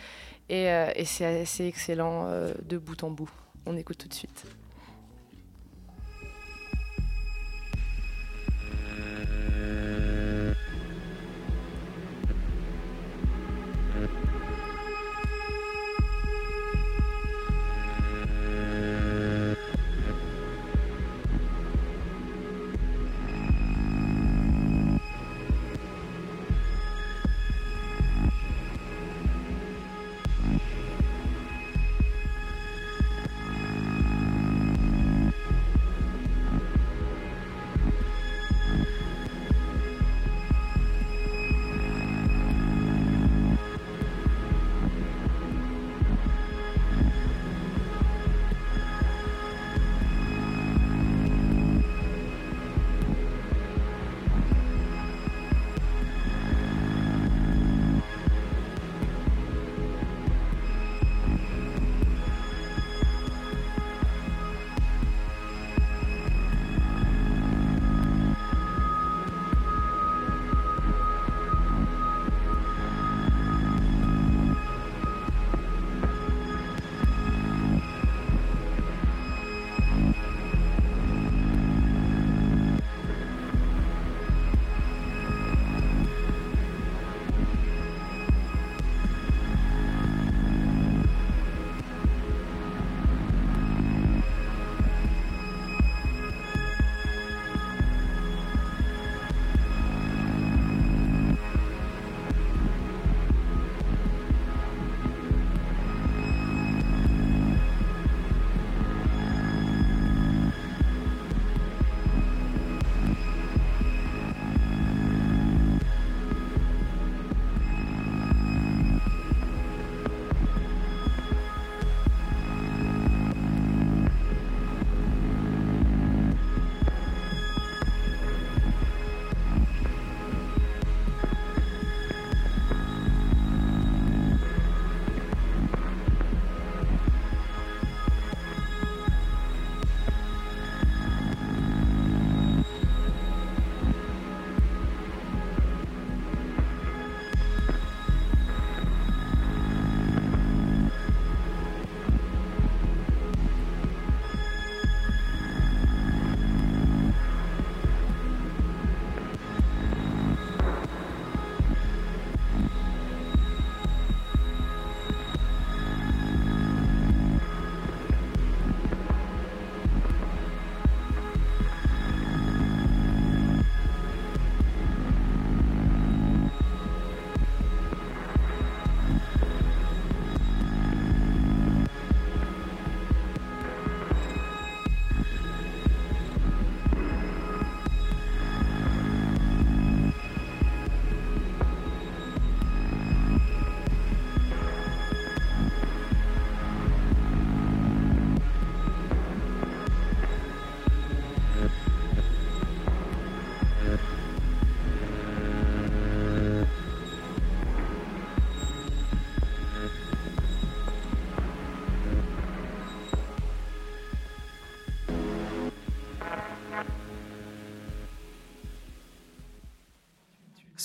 et, 0.48 0.70
euh, 0.70 0.90
et 0.94 1.04
c'est 1.04 1.42
assez 1.42 1.66
excellent 1.66 2.26
euh, 2.26 2.54
de 2.64 2.78
bout 2.78 3.02
en 3.04 3.10
bout. 3.10 3.30
On 3.66 3.76
écoute 3.76 3.98
tout 3.98 4.08
de 4.08 4.14
suite. 4.14 4.44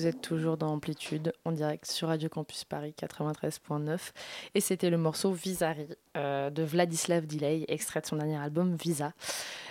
Vous 0.00 0.06
êtes 0.06 0.22
toujours 0.22 0.56
dans 0.56 0.72
Amplitude, 0.72 1.34
en 1.44 1.52
direct 1.52 1.84
sur 1.84 2.08
Radio 2.08 2.30
Campus 2.30 2.64
Paris 2.64 2.94
93.9. 2.98 3.98
Et 4.54 4.62
c'était 4.62 4.88
le 4.88 4.96
morceau 4.96 5.30
Visari 5.30 5.88
euh, 6.16 6.48
de 6.48 6.62
Vladislav 6.62 7.26
Delay, 7.26 7.66
extrait 7.68 8.00
de 8.00 8.06
son 8.06 8.16
dernier 8.16 8.38
album 8.38 8.76
Visa. 8.76 9.12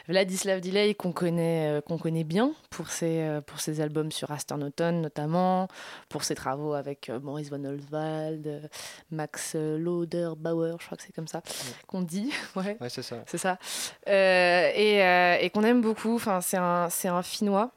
Vladislav 0.07 0.61
Delay 0.61 0.93
qu'on 0.93 1.13
connaît, 1.13 1.80
euh, 1.80 1.82
qu'on 1.82 1.97
connaît 1.97 2.23
bien 2.23 2.53
pour 2.69 2.91
ses, 2.91 3.21
euh, 3.21 3.41
pour 3.41 3.59
ses 3.59 3.82
albums 3.82 4.11
sur 4.11 4.30
Autumn 4.30 5.01
notamment, 5.01 5.67
pour 6.09 6.23
ses 6.23 6.36
travaux 6.36 6.73
avec 6.73 7.09
euh, 7.09 7.19
Maurice 7.19 7.49
von 7.49 7.65
Oswald, 7.65 8.69
Max 9.09 9.55
Lauderbauer, 9.55 10.77
je 10.80 10.86
crois 10.86 10.95
que 10.95 11.03
c'est 11.05 11.15
comme 11.15 11.27
ça 11.27 11.41
qu'on 11.88 12.03
dit. 12.03 12.32
Ouais. 12.55 12.77
Ouais, 12.80 12.89
c'est 12.89 13.01
ça. 13.01 13.23
C'est 13.25 13.39
ça. 13.39 13.57
Et 14.05 14.99
et 15.41 15.49
qu'on 15.49 15.63
aime 15.63 15.82
beaucoup. 15.82 16.15
Enfin, 16.15 16.39
c'est 16.41 16.57
un, 16.57 16.89
c'est 16.89 17.07
un 17.07 17.23
Finnois. 17.23 17.71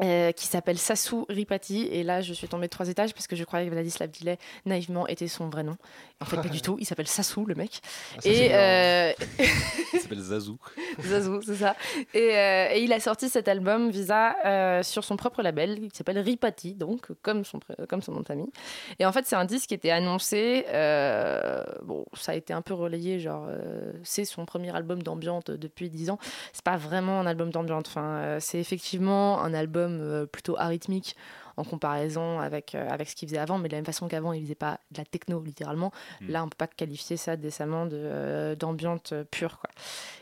Euh, 0.00 0.32
qui 0.32 0.46
s'appelle 0.46 0.78
Sasu 0.78 1.24
Ripati. 1.28 1.88
Et 1.90 2.02
là 2.02 2.20
je 2.20 2.32
suis 2.32 2.48
tombée 2.48 2.66
de 2.66 2.70
trois 2.70 2.88
étages 2.88 3.14
parce 3.14 3.26
que 3.26 3.36
je 3.36 3.44
croyais 3.44 3.66
que 3.66 3.72
Vladislav 3.72 4.10
Delay 4.20 4.38
naïvement 4.66 5.06
était 5.06 5.28
son 5.28 5.48
vrai 5.48 5.62
nom 5.62 5.76
en 6.20 6.24
fait 6.24 6.36
pas 6.36 6.48
du 6.48 6.60
tout 6.60 6.76
il 6.80 6.84
s'appelle 6.84 7.06
Sasu 7.06 7.44
le 7.46 7.54
mec 7.54 7.80
Ah, 8.16 8.20
ça, 8.20 8.28
et 8.28 8.50
euh, 8.52 9.12
Il 9.94 10.00
s'appelle 10.00 10.20
Zazou. 10.20 10.58
Zazu, 11.00 11.38
c'est 11.44 11.56
ça. 11.56 11.74
Et, 12.12 12.36
euh, 12.36 12.68
et 12.72 12.82
il 12.82 12.92
a 12.92 13.00
sorti 13.00 13.28
cet 13.28 13.48
album 13.48 13.90
Visa 13.90 14.36
euh, 14.44 14.82
sur 14.82 15.02
son 15.02 15.16
propre 15.16 15.42
label 15.42 15.88
qui 15.90 15.96
s'appelle 15.96 16.18
Ripati, 16.18 16.74
donc 16.74 17.08
comme 17.22 17.44
son, 17.44 17.58
comme 17.88 18.02
son 18.02 18.12
nom 18.12 18.20
de 18.20 18.26
famille. 18.26 18.50
Et 18.98 19.06
en 19.06 19.12
fait, 19.12 19.26
c'est 19.26 19.36
un 19.36 19.44
disque 19.46 19.68
qui 19.68 19.74
était 19.74 19.90
annoncé. 19.90 20.66
euh, 20.68 21.64
bon, 21.82 22.04
ça 22.14 22.32
a 22.32 22.34
été 22.34 22.52
un 22.52 22.62
peu 22.62 22.74
relayé, 22.74 23.18
genre, 23.18 23.46
euh, 23.48 23.92
c'est 24.02 24.24
son 24.26 24.44
premier 24.44 24.74
album 24.76 25.02
d'ambiante 25.02 25.50
depuis 25.50 25.88
10 25.88 26.10
ans. 26.10 26.18
C'est 26.52 26.64
pas 26.64 26.76
vraiment 26.76 27.20
un 27.20 27.26
album 27.26 27.50
d'ambiante. 27.50 27.86
Enfin, 27.88 28.04
euh, 28.04 28.36
c'est 28.40 28.58
effectivement 28.60 29.40
un 29.42 29.54
album 29.54 30.26
plutôt 30.30 30.56
arythmique 30.58 31.16
en 31.58 31.64
comparaison 31.64 32.40
avec, 32.40 32.74
euh, 32.74 32.88
avec 32.88 33.08
ce 33.08 33.16
qu'il 33.16 33.28
faisait 33.28 33.40
avant, 33.40 33.58
mais 33.58 33.68
de 33.68 33.72
la 33.72 33.78
même 33.78 33.84
façon 33.84 34.08
qu'avant, 34.08 34.32
il 34.32 34.42
faisait 34.42 34.54
pas 34.54 34.78
de 34.92 34.98
la 34.98 35.04
techno, 35.04 35.42
littéralement. 35.42 35.92
Mm. 36.20 36.30
Là, 36.30 36.44
on 36.44 36.48
peut 36.48 36.56
pas 36.56 36.68
qualifier 36.68 37.16
ça 37.16 37.36
décemment 37.36 37.88
euh, 37.92 38.54
d'ambiante 38.54 39.12
euh, 39.12 39.24
pure, 39.24 39.58
quoi. 39.58 39.70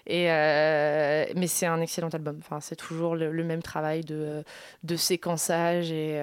Et, 0.07 0.31
euh, 0.31 1.27
mais 1.35 1.47
c'est 1.47 1.67
un 1.67 1.81
excellent 1.81 2.09
album. 2.09 2.39
Enfin, 2.39 2.61
c'est 2.61 2.77
toujours 2.77 3.17
le, 3.17 3.31
le 3.33 3.45
même 3.45 3.63
travail 3.63 4.03
de, 4.03 4.45
de 4.83 4.97
séquençage. 4.97 5.91
Et, 5.91 6.21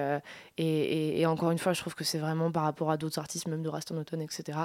et, 0.58 0.64
et- 0.66 1.20
et 1.20 1.26
encore 1.26 1.50
une 1.50 1.58
fois, 1.58 1.72
je 1.72 1.80
trouve 1.80 1.94
que 1.94 2.04
c'est 2.04 2.18
vraiment 2.18 2.50
par 2.52 2.62
rapport 2.64 2.90
à 2.90 2.96
d'autres 2.96 3.18
artistes, 3.18 3.48
même 3.48 3.62
de 3.62 3.68
Raston 3.68 3.96
Automne, 3.96 4.22
etc., 4.22 4.58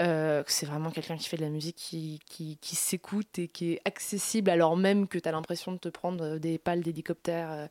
euh, 0.00 0.42
que 0.42 0.52
c'est 0.52 0.66
vraiment 0.66 0.90
quelqu'un 0.90 1.16
qui 1.16 1.28
fait 1.28 1.36
de 1.36 1.42
la 1.42 1.48
musique 1.48 1.76
qui, 1.76 2.20
qui, 2.26 2.58
qui 2.60 2.76
s'écoute 2.76 3.38
et 3.38 3.48
qui 3.48 3.72
est 3.72 3.80
accessible, 3.84 4.50
alors 4.50 4.76
même 4.76 5.08
que 5.08 5.18
tu 5.18 5.28
as 5.28 5.32
l'impression 5.32 5.72
de 5.72 5.78
te 5.78 5.88
prendre 5.88 6.38
des 6.38 6.58
pales 6.58 6.82
d'hélicoptère 6.82 7.50
euh, 7.50 7.66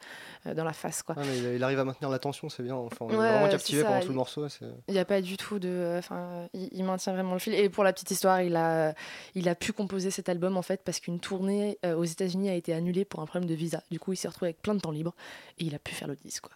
euh, 0.48 0.54
dans 0.54 0.64
la 0.64 0.74
face. 0.74 1.04
Quoi. 1.04 1.16
Mais 1.18 1.56
il, 1.56 1.64
arrive 1.64 1.80
à 1.80 1.84
maintenir 1.86 2.10
l'attention, 2.10 2.50
c'est 2.50 2.64
bien. 2.64 2.76
Enfin, 2.76 3.06
on 3.06 3.10
est 3.12 3.16
Ouais, 3.18 3.30
vraiment 3.32 3.50
captivé 3.50 3.84
pendant 3.84 4.00
tout 4.02 4.08
le 4.10 4.14
morceau. 4.16 4.48
Il 4.88 4.94
n'y 4.94 5.00
a 5.00 5.06
pas 5.06 5.22
du 5.22 5.38
tout 5.38 5.60
de. 5.60 5.96
Enfin, 5.98 6.48
il, 6.54 6.70
il 6.72 6.84
maintient 6.84 7.14
vraiment 7.14 7.34
le 7.34 7.40
fil. 7.40 7.54
Et 7.54 7.70
pour 7.70 7.84
la 7.84 7.94
petite 7.94 8.12
histoire, 8.12 8.42
il 8.42 8.56
a, 8.56 8.94
il 9.36 9.48
a 9.50 9.56
pu 9.56 9.74
composer 9.74 10.12
cet 10.12 10.30
album 10.30 10.58
en 10.58 10.62
fait 10.62 10.82
parce 10.84 11.00
qu'une 11.00 11.20
tournée 11.20 11.78
euh, 11.86 11.96
aux 11.96 12.04
États-Unis 12.06 12.50
a 12.50 12.54
été 12.56 12.74
annulée 12.74 13.06
pour 13.06 13.20
un 13.22 13.26
problème 13.26 13.50
de 13.50 13.56
visa. 13.56 13.84
Du 13.92 14.00
coup, 14.00 14.14
il 14.14 14.18
s'est 14.18 14.28
retrouvé 14.28 14.50
avec 14.50 14.62
plein 14.62 14.76
de 14.76 14.80
temps 14.80 14.92
libre 14.92 15.14
et 15.60 15.66
il 15.66 15.76
a 15.76 15.80
pu 15.80 15.94
faire 15.94 16.08
le 16.08 16.16
disque. 16.16 16.44
Quoi. 16.46 16.54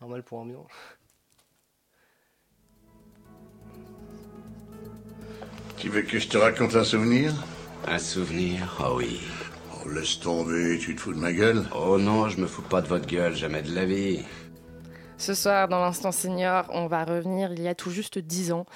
Normal 0.00 0.22
pour 0.22 0.40
un 0.40 0.46
bien. 0.46 0.58
Tu 5.78 5.88
veux 5.88 6.02
que 6.02 6.18
je 6.18 6.28
te 6.28 6.36
raconte 6.36 6.74
un 6.74 6.84
souvenir? 6.84 7.32
Un 7.86 7.98
souvenir 7.98 8.76
Oh 8.80 8.94
oui. 8.96 9.20
Oh, 9.72 9.88
laisse 9.88 10.20
tomber, 10.20 10.78
tu 10.78 10.94
te 10.94 11.00
fous 11.00 11.14
de 11.14 11.18
ma 11.18 11.32
gueule 11.32 11.64
Oh 11.74 11.98
non, 11.98 12.28
je 12.28 12.40
me 12.40 12.46
fous 12.46 12.62
pas 12.62 12.82
de 12.82 12.88
votre 12.88 13.06
gueule, 13.06 13.34
jamais 13.34 13.62
de 13.62 13.74
la 13.74 13.84
vie. 13.84 14.24
Ce 15.18 15.32
soir, 15.32 15.68
dans 15.68 15.80
l'instant 15.80 16.12
senior, 16.12 16.66
on 16.72 16.88
va 16.88 17.04
revenir 17.04 17.50
il 17.52 17.62
y 17.62 17.68
a 17.68 17.74
tout 17.74 17.90
juste 17.90 18.18
10 18.18 18.52
ans 18.52 18.66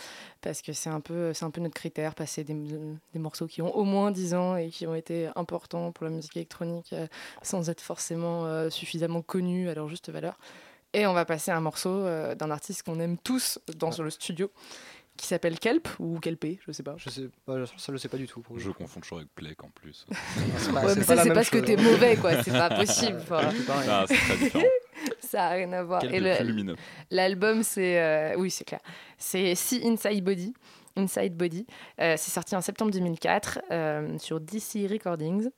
parce 0.41 0.63
que 0.63 0.73
c'est 0.73 0.89
un 0.89 1.01
peu, 1.01 1.35
c'est 1.35 1.45
un 1.45 1.51
peu 1.51 1.61
notre 1.61 1.75
critère, 1.75 2.15
passer 2.15 2.45
des, 2.45 2.55
des 2.55 3.19
morceaux 3.19 3.47
qui 3.47 3.61
ont 3.61 3.77
au 3.77 3.85
moins 3.85 4.11
10 4.11 4.33
ans 4.33 4.57
et 4.57 4.71
qui 4.71 4.87
ont 4.87 4.95
été 4.95 5.29
importants 5.37 5.93
pour 5.93 6.05
la 6.05 6.11
musique 6.11 6.37
électronique 6.37 6.95
euh, 6.95 7.07
sans 7.43 7.69
être 7.69 7.83
forcément 7.83 8.47
euh, 8.47 8.71
suffisamment 8.71 9.21
connus 9.21 9.69
à 9.69 9.75
leur 9.75 9.89
juste 9.89 10.09
valeur. 10.09 10.39
Et 10.93 11.07
on 11.07 11.13
va 11.13 11.25
passer 11.25 11.51
un 11.51 11.61
morceau 11.61 11.91
euh, 11.91 12.35
d'un 12.35 12.51
artiste 12.51 12.83
qu'on 12.83 12.99
aime 13.01 13.17
tous 13.19 13.59
dans 13.77 13.91
le 14.03 14.11
studio 14.11 14.51
qui 15.17 15.27
s'appelle 15.27 15.59
Kelp 15.59 15.87
ou 15.99 16.19
Kelpé, 16.19 16.59
je 16.67 16.73
sais 16.73 16.83
pas. 16.83 16.95
Je 16.97 17.11
sais 17.11 17.29
pas, 17.45 17.67
ça 17.67 17.73
je 17.89 17.93
le 17.93 17.99
sais 17.99 18.09
pas 18.09 18.17
du 18.17 18.27
tout. 18.27 18.41
pour 18.41 18.59
Je 18.59 18.71
confonds 18.71 19.01
toujours 19.01 19.19
avec 19.19 19.29
Plek 19.35 19.63
en 19.63 19.69
plus. 19.69 20.07
C'est 20.57 20.73
pas- 20.73 20.81
Ouais, 20.87 20.95
mais 20.97 21.05
pas 21.05 21.17
ça, 21.17 21.23
c'est 21.25 21.33
parce 21.35 21.51
que 21.51 21.59
chose, 21.59 21.67
t'es 21.67 21.79
hein. 21.79 21.83
mauvais, 21.83 22.17
quoi. 22.17 22.43
C'est 22.43 22.51
pas 22.53 22.71
possible. 22.71 23.21
Ah, 23.31 24.05
c'est 24.09 24.15
très 24.17 24.37
différent. 24.39 24.65
ça 25.21 25.47
a 25.47 25.51
rien 25.51 25.71
à 25.75 25.83
voir. 25.83 26.03
Et. 26.05 26.21
L'album, 27.11 27.63
c'est. 27.63 28.01
euh, 28.01 28.35
oui, 28.39 28.51
c'est 28.51 28.65
clair. 28.65 28.81
C'est 29.19 29.55
See 29.55 29.83
Inside 29.87 30.25
Body. 30.25 30.55
Inside 30.97 31.37
Body. 31.37 31.67
Euh, 32.01 32.15
c'est 32.17 32.31
sorti 32.31 32.57
en 32.57 32.63
septembre 32.63 32.91
2004 32.91 33.61
euh, 33.71 34.19
sur 34.19 34.41
DC 34.41 34.87
Recordings. 34.91 35.51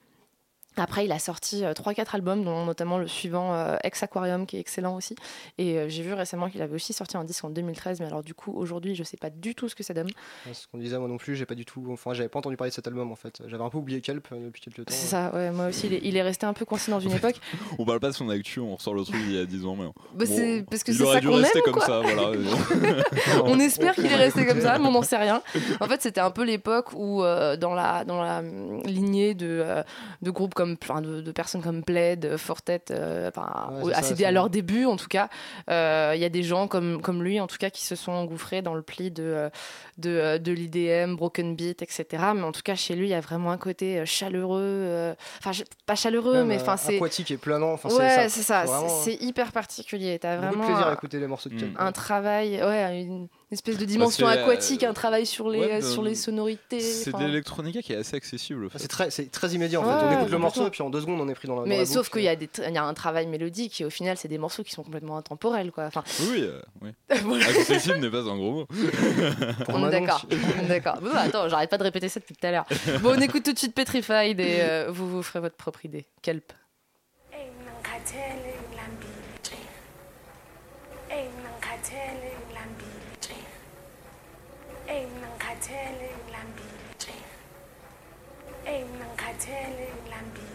Après, 0.76 1.04
il 1.04 1.12
a 1.12 1.18
sorti 1.18 1.64
euh, 1.64 1.72
3-4 1.72 2.14
albums, 2.14 2.44
dont 2.44 2.64
notamment 2.64 2.98
le 2.98 3.06
suivant 3.06 3.54
euh, 3.54 3.76
Ex 3.84 4.02
Aquarium, 4.02 4.46
qui 4.46 4.56
est 4.56 4.60
excellent 4.60 4.96
aussi. 4.96 5.14
Et 5.58 5.78
euh, 5.78 5.88
j'ai 5.88 6.02
vu 6.02 6.14
récemment 6.14 6.48
qu'il 6.48 6.62
avait 6.62 6.74
aussi 6.74 6.92
sorti 6.92 7.16
un 7.16 7.24
disque 7.24 7.44
en 7.44 7.50
2013, 7.50 8.00
mais 8.00 8.06
alors 8.06 8.22
du 8.22 8.34
coup, 8.34 8.52
aujourd'hui, 8.56 8.94
je 8.94 9.02
sais 9.02 9.16
pas 9.16 9.30
du 9.30 9.54
tout 9.54 9.68
ce 9.68 9.74
que 9.74 9.82
ça 9.82 9.94
donne. 9.94 10.08
Ouais, 10.46 10.54
ce 10.54 10.66
qu'on 10.68 10.78
disait 10.78 10.98
moi 10.98 11.08
non 11.08 11.18
plus, 11.18 11.36
j'ai 11.36 11.46
pas 11.46 11.54
du 11.54 11.64
tout. 11.64 11.86
Enfin, 11.90 12.14
j'avais 12.14 12.28
pas 12.28 12.38
entendu 12.38 12.56
parler 12.56 12.70
de 12.70 12.74
cet 12.74 12.86
album 12.86 13.12
en 13.12 13.16
fait. 13.16 13.42
J'avais 13.46 13.62
un 13.62 13.68
peu 13.70 13.78
oublié 13.78 14.00
Kelp 14.00 14.26
depuis 14.32 14.62
quelques 14.62 14.86
temps. 14.86 14.94
C'est 14.94 15.08
ça, 15.08 15.30
ouais, 15.34 15.50
moi 15.50 15.66
aussi, 15.66 15.86
il 15.88 15.94
est, 15.94 16.00
il 16.04 16.16
est 16.16 16.22
resté 16.22 16.46
un 16.46 16.54
peu 16.54 16.64
coincé 16.64 16.90
dans 16.90 17.00
une 17.00 17.12
époque. 17.12 17.36
On 17.78 17.84
parle 17.84 18.00
pas 18.00 18.08
de 18.08 18.14
son 18.14 18.28
actu, 18.30 18.60
on 18.60 18.76
ressort 18.76 18.94
le 18.94 19.04
truc 19.04 19.16
il 19.26 19.34
y 19.34 19.38
a 19.38 19.44
10 19.44 19.66
ans, 19.66 19.76
mais. 19.76 19.84
Bah, 20.14 20.26
bon, 20.26 20.36
c'est 20.36 20.64
parce 20.68 20.84
que 20.84 20.92
il 20.92 20.98
c'est 20.98 21.02
aurait 21.04 21.14
ça 21.14 21.20
dû 21.20 21.28
qu'on 21.28 21.36
rester 21.36 21.58
aime, 21.58 21.64
comme 21.64 21.74
quoi. 21.74 21.86
ça, 21.86 22.00
voilà. 22.00 22.32
On 23.44 23.58
espère 23.58 23.94
qu'il 23.94 24.06
est 24.06 24.14
resté 24.14 24.44
comme 24.46 24.60
ça, 24.60 24.78
mais 24.78 24.86
on 24.86 24.92
n'en 24.92 25.02
sait 25.02 25.16
rien. 25.16 25.42
En 25.80 25.86
fait, 25.86 26.02
c'était 26.02 26.20
un 26.20 26.30
peu 26.30 26.44
l'époque 26.44 26.92
où, 26.94 27.22
euh, 27.22 27.56
dans, 27.56 27.74
la, 27.74 28.04
dans 28.04 28.22
la 28.22 28.40
hum, 28.40 28.82
lignée 28.84 29.34
de, 29.34 29.46
euh, 29.64 29.82
de 30.20 30.30
groupes 30.30 30.52
comme, 30.54 30.61
enfin, 30.82 31.00
de, 31.00 31.20
de 31.20 31.32
personnes 31.32 31.62
comme 31.62 31.82
Plaid, 31.84 32.36
Fortet, 32.36 32.82
euh, 32.90 33.28
enfin, 33.28 33.70
Ouais, 33.82 33.92
c'est 34.02 34.12
à, 34.12 34.16
ça, 34.16 34.28
à 34.28 34.30
leur 34.30 34.50
début 34.50 34.84
en 34.84 34.96
tout 34.96 35.08
cas, 35.08 35.28
euh, 35.70 36.12
il 36.14 36.20
y 36.20 36.24
a 36.24 36.28
des 36.28 36.42
gens 36.42 36.68
comme, 36.68 37.00
comme 37.00 37.22
lui, 37.22 37.40
en 37.40 37.46
tout 37.46 37.56
cas, 37.58 37.70
qui 37.70 37.82
se 37.84 37.94
sont 37.96 38.12
engouffrés 38.12 38.62
dans 38.62 38.74
le 38.74 38.82
pli 38.82 39.10
de, 39.10 39.22
euh, 39.22 39.50
de, 39.98 40.10
euh, 40.10 40.38
de 40.38 40.52
l'IDM, 40.52 41.16
Broken 41.16 41.54
Beat, 41.56 41.82
etc. 41.82 42.06
Mais 42.34 42.42
en 42.42 42.52
tout 42.52 42.62
cas, 42.62 42.74
chez 42.74 42.94
lui, 42.94 43.06
il 43.06 43.10
y 43.10 43.14
a 43.14 43.20
vraiment 43.20 43.50
un 43.52 43.58
côté 43.58 43.98
euh, 44.00 44.04
chaleureux, 44.04 44.60
euh, 44.62 45.14
enfin, 45.44 45.50
pas 45.86 45.94
chaleureux, 45.94 46.34
Même, 46.38 46.46
mais 46.48 46.58
euh, 46.58 46.62
enfin, 46.62 46.76
c'est. 46.76 46.96
aquatique 46.96 47.30
et 47.30 47.36
planant. 47.36 47.72
Enfin, 47.72 47.88
Ouais, 47.90 48.28
c'est 48.28 48.42
ça, 48.42 48.64
c'est 49.04 49.14
hyper 49.22 49.52
particulier. 49.52 50.18
T'as 50.18 50.36
beaucoup 50.36 50.46
de 50.46 50.52
vraiment 50.56 50.66
plaisir 50.66 50.86
à 50.86 50.90
un- 50.90 50.94
écouter 50.94 51.18
les 51.20 51.26
morceaux 51.26 51.48
de 51.48 51.54
Mm. 51.54 51.58
Kelp. 51.58 51.76
un 51.78 51.92
travail, 51.92 52.62
ouais, 52.62 53.02
une 53.02 53.28
espèce 53.52 53.76
de 53.78 53.84
dimension 53.84 54.26
c'est, 54.28 54.38
euh, 54.38 54.42
aquatique, 54.42 54.82
un 54.84 54.92
travail 54.92 55.26
sur 55.26 55.48
les, 55.50 55.60
ouais, 55.60 55.72
euh, 55.74 55.80
de- 55.80 55.84
sur 55.84 56.02
les 56.02 56.14
sonorités. 56.14 56.80
C'est 56.80 57.12
de 57.12 57.18
l'électronica 57.24 57.82
qui 57.82 57.92
est 57.92 57.96
assez 57.96 58.16
accessible. 58.16 58.64
en 58.64 58.66
Enfin, 58.66 58.78
fait. 58.78 58.82
C'est 58.82 58.88
très, 58.88 59.10
c'est 59.10 59.30
très 59.30 59.50
immédiat 59.50 59.80
en 59.80 59.84
fait. 59.84 60.06
On 60.06 60.18
écoute 60.20 60.30
le 60.30 60.38
morceau 60.38 60.66
et 60.66 60.70
puis 60.70 60.82
en 60.82 60.90
deux 60.90 61.00
secondes 61.00 61.20
on 61.20 61.28
est 61.28 61.34
pris 61.34 61.48
dans 61.48 61.56
la. 61.56 61.60
dans 61.62 61.66
Mais 61.68 61.78
la 61.78 61.86
sauf 61.86 62.08
qu'il 62.10 62.22
y, 62.22 62.24
y 62.24 62.76
a 62.78 62.84
un 62.84 62.94
travail 62.94 63.26
mélodique 63.26 63.80
et 63.80 63.84
au 63.84 63.90
final, 63.90 64.16
c'est 64.16 64.28
des 64.28 64.38
morceaux 64.38 64.62
qui 64.62 64.72
sont 64.72 64.82
complètement 64.82 65.16
intemporels. 65.16 65.70
Quoi. 65.72 65.84
Enfin, 65.84 66.02
Oui, 66.20 66.28
oui, 66.32 66.42
euh, 66.42 66.60
oui. 67.26 67.42
Accessible 67.48 67.98
n'est 67.98 68.10
pas 68.10 68.18
un 68.22 68.36
gros 68.36 68.52
mot. 68.52 68.66
Pour 69.66 69.74
on 69.74 69.88
est 69.88 69.90
d'accord. 70.68 70.98
Bon, 71.00 71.10
attends, 71.14 71.48
j'arrête 71.48 71.70
pas 71.70 71.78
de 71.78 71.82
répéter 71.84 72.08
ça 72.08 72.20
depuis 72.20 72.34
tout 72.34 72.46
à 72.46 72.50
l'heure. 72.50 72.66
Bon, 73.00 73.14
on 73.16 73.20
écoute 73.20 73.42
tout 73.44 73.52
de 73.52 73.58
suite 73.58 73.74
Petrified 73.74 74.40
et 74.40 74.58
euh, 74.62 74.90
vous 74.90 75.08
vous 75.08 75.22
ferez 75.22 75.40
votre 75.40 75.56
propre 75.56 75.84
idée. 75.84 76.06
Kelp. 76.22 76.52
Ngikhathele 85.62 86.08
ngilambile 86.24 86.78
nje. 86.96 87.14
Eyi 88.70 88.84
mina 88.84 89.06
ngikhathele 89.06 89.86
ngilambile. 90.02 90.51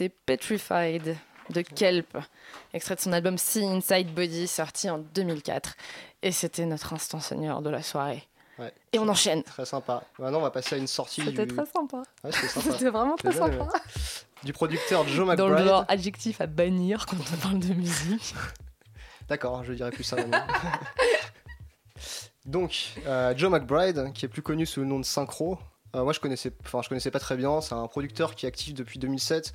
C'était 0.00 0.16
Petrified 0.24 1.14
de 1.50 1.60
Kelp, 1.60 2.16
extrait 2.72 2.94
de 2.94 3.00
son 3.00 3.12
album 3.12 3.36
See 3.36 3.62
Inside 3.62 4.14
Body, 4.14 4.46
sorti 4.46 4.88
en 4.88 4.96
2004. 4.96 5.76
Et 6.22 6.32
c'était 6.32 6.64
notre 6.64 6.94
instant 6.94 7.20
seigneur 7.20 7.60
de 7.60 7.68
la 7.68 7.82
soirée. 7.82 8.26
Ouais. 8.58 8.72
Et 8.94 8.98
on 8.98 9.06
enchaîne. 9.08 9.42
Très 9.42 9.66
sympa. 9.66 10.02
Maintenant, 10.18 10.38
on 10.38 10.42
va 10.42 10.50
passer 10.50 10.76
à 10.76 10.78
une 10.78 10.86
sortie 10.86 11.22
C'était 11.22 11.44
du... 11.44 11.54
très 11.54 11.66
sympa. 11.66 12.02
Ouais, 12.24 12.30
c'était 12.32 12.88
vraiment 12.90 13.16
très 13.16 13.28
bien 13.28 13.46
sympa. 13.46 13.68
du 14.42 14.54
producteur 14.54 15.06
Joe 15.06 15.36
Dans 15.36 15.48
le 15.48 15.54
McBride. 15.54 15.68
genre 15.68 15.84
adjectif 15.88 16.40
à 16.40 16.46
bannir 16.46 17.04
quand 17.04 17.18
on 17.18 17.36
parle 17.36 17.58
de 17.58 17.74
musique. 17.74 18.34
D'accord, 19.28 19.64
je 19.64 19.74
dirais 19.74 19.90
plus 19.90 20.04
ça 20.04 20.16
maintenant. 20.16 20.46
Donc, 22.46 22.94
euh, 23.06 23.34
Joe 23.36 23.50
McBride, 23.50 24.14
qui 24.14 24.24
est 24.24 24.30
plus 24.30 24.40
connu 24.40 24.64
sous 24.64 24.80
le 24.80 24.86
nom 24.86 24.98
de 24.98 25.04
Synchro. 25.04 25.58
Euh, 25.94 26.04
moi, 26.04 26.14
je 26.14 26.20
connaissais, 26.20 26.54
enfin, 26.64 26.80
je 26.80 26.88
connaissais 26.88 27.10
pas 27.10 27.20
très 27.20 27.36
bien. 27.36 27.60
C'est 27.60 27.74
un 27.74 27.86
producteur 27.86 28.34
qui 28.34 28.46
est 28.46 28.48
actif 28.48 28.72
depuis 28.72 28.98
2007 28.98 29.48
et 29.48 29.52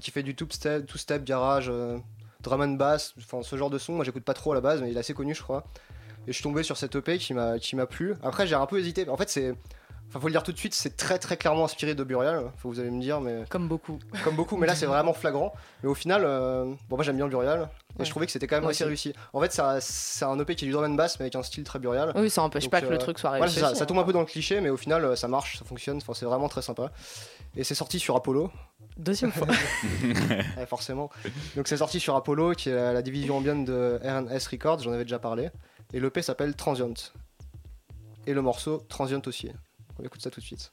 qui 0.00 0.10
fait 0.10 0.22
du 0.22 0.34
two-step, 0.34 0.86
two-step 0.86 1.24
garage, 1.24 1.66
euh, 1.68 1.98
drum 2.40 2.60
and 2.62 2.68
bass, 2.74 3.14
enfin 3.18 3.42
ce 3.42 3.56
genre 3.56 3.70
de 3.70 3.78
son. 3.78 3.94
Moi, 3.94 4.04
j'écoute 4.04 4.24
pas 4.24 4.34
trop 4.34 4.52
à 4.52 4.54
la 4.54 4.60
base, 4.60 4.80
mais 4.82 4.90
il 4.90 4.96
est 4.96 5.00
assez 5.00 5.14
connu, 5.14 5.34
je 5.34 5.42
crois. 5.42 5.64
Et 6.26 6.28
je 6.28 6.32
suis 6.32 6.42
tombé 6.42 6.62
sur 6.62 6.76
cette 6.76 6.94
EP 6.96 7.18
qui 7.18 7.34
m'a, 7.34 7.58
qui 7.58 7.76
m'a 7.76 7.86
plu. 7.86 8.14
Après, 8.22 8.46
j'ai 8.46 8.54
un 8.54 8.66
peu 8.66 8.78
hésité. 8.78 9.06
En 9.10 9.16
fait, 9.18 9.28
c'est, 9.28 9.50
enfin, 10.08 10.20
faut 10.20 10.26
le 10.28 10.32
dire 10.32 10.42
tout 10.42 10.52
de 10.52 10.58
suite, 10.58 10.72
c'est 10.74 10.96
très, 10.96 11.18
très 11.18 11.36
clairement 11.36 11.64
inspiré 11.64 11.94
de 11.94 12.02
Burial. 12.02 12.50
Faut 12.56 12.70
vous 12.70 12.80
allez 12.80 12.90
me 12.90 13.00
dire, 13.00 13.20
mais 13.20 13.44
Comme 13.50 13.68
beaucoup. 13.68 13.98
comme 14.24 14.34
beaucoup, 14.34 14.56
mais 14.56 14.66
là 14.66 14.74
c'est 14.74 14.86
vraiment 14.86 15.12
flagrant. 15.12 15.52
Mais 15.82 15.88
au 15.90 15.94
final, 15.94 16.22
euh, 16.24 16.64
bon, 16.88 16.96
moi 16.96 17.04
j'aime 17.04 17.16
bien 17.16 17.28
Burial 17.28 17.68
et 17.96 18.00
Ouais. 18.00 18.04
je 18.06 18.10
trouvais 18.10 18.26
que 18.26 18.32
c'était 18.32 18.46
quand 18.48 18.58
même 18.60 18.68
assez 18.68 18.84
réussi. 18.84 19.12
En 19.34 19.40
fait, 19.40 19.60
c'est 19.80 20.24
un 20.24 20.36
EP 20.40 20.54
qui 20.56 20.64
est 20.64 20.68
du 20.68 20.72
drum 20.72 20.84
and 20.90 20.94
bass, 20.94 21.20
mais 21.20 21.24
avec 21.24 21.36
un 21.36 21.42
style 21.44 21.62
très 21.62 21.78
Burial. 21.78 22.12
Oui, 22.16 22.28
ça 22.30 22.42
empêche 22.42 22.64
Donc, 22.64 22.72
pas 22.72 22.80
que 22.80 22.86
le 22.86 22.94
euh, 22.94 22.98
truc 22.98 23.18
soit 23.18 23.30
Voilà, 23.30 23.44
réussi. 23.44 23.56
c'est 23.56 23.60
ça, 23.60 23.68
aussi, 23.68 23.76
ça 23.78 23.84
hein. 23.84 23.86
tombe 23.86 23.98
un 23.98 24.02
peu 24.04 24.12
dans 24.14 24.20
le 24.20 24.26
cliché, 24.26 24.60
mais 24.62 24.70
au 24.70 24.76
final 24.78 25.04
euh, 25.04 25.14
ça 25.14 25.28
marche, 25.28 25.58
ça 25.58 25.64
fonctionne, 25.66 25.98
enfin, 25.98 26.12
c'est 26.14 26.24
vraiment 26.26 26.48
très 26.48 26.62
sympa. 26.62 26.90
Et 27.56 27.64
c'est 27.64 27.74
sorti 27.74 27.98
sur 27.98 28.16
Apollo, 28.16 28.50
Deuxième 28.96 29.32
fois. 29.32 29.48
ouais, 30.56 30.66
forcément. 30.66 31.10
Donc 31.56 31.66
c'est 31.66 31.78
sorti 31.78 31.98
sur 31.98 32.14
Apollo, 32.14 32.52
qui 32.52 32.68
est 32.68 32.92
la, 32.92 33.02
division 33.02 33.38
ambiante 33.38 33.64
de 33.64 33.98
RS 34.04 34.48
Records, 34.52 34.80
j'en 34.80 34.92
avais 34.92 35.04
déjà 35.04 35.18
parlé. 35.18 35.50
Et 35.92 36.00
l'EP 36.00 36.22
s'appelle 36.22 36.54
Transient. 36.54 36.94
Et 38.26 38.34
le 38.34 38.42
morceau 38.42 38.78
Transient 38.88 39.22
aussi. 39.26 39.50
On 39.98 40.04
écoute 40.04 40.22
ça 40.22 40.30
tout 40.30 40.40
de 40.40 40.44
suite. 40.44 40.72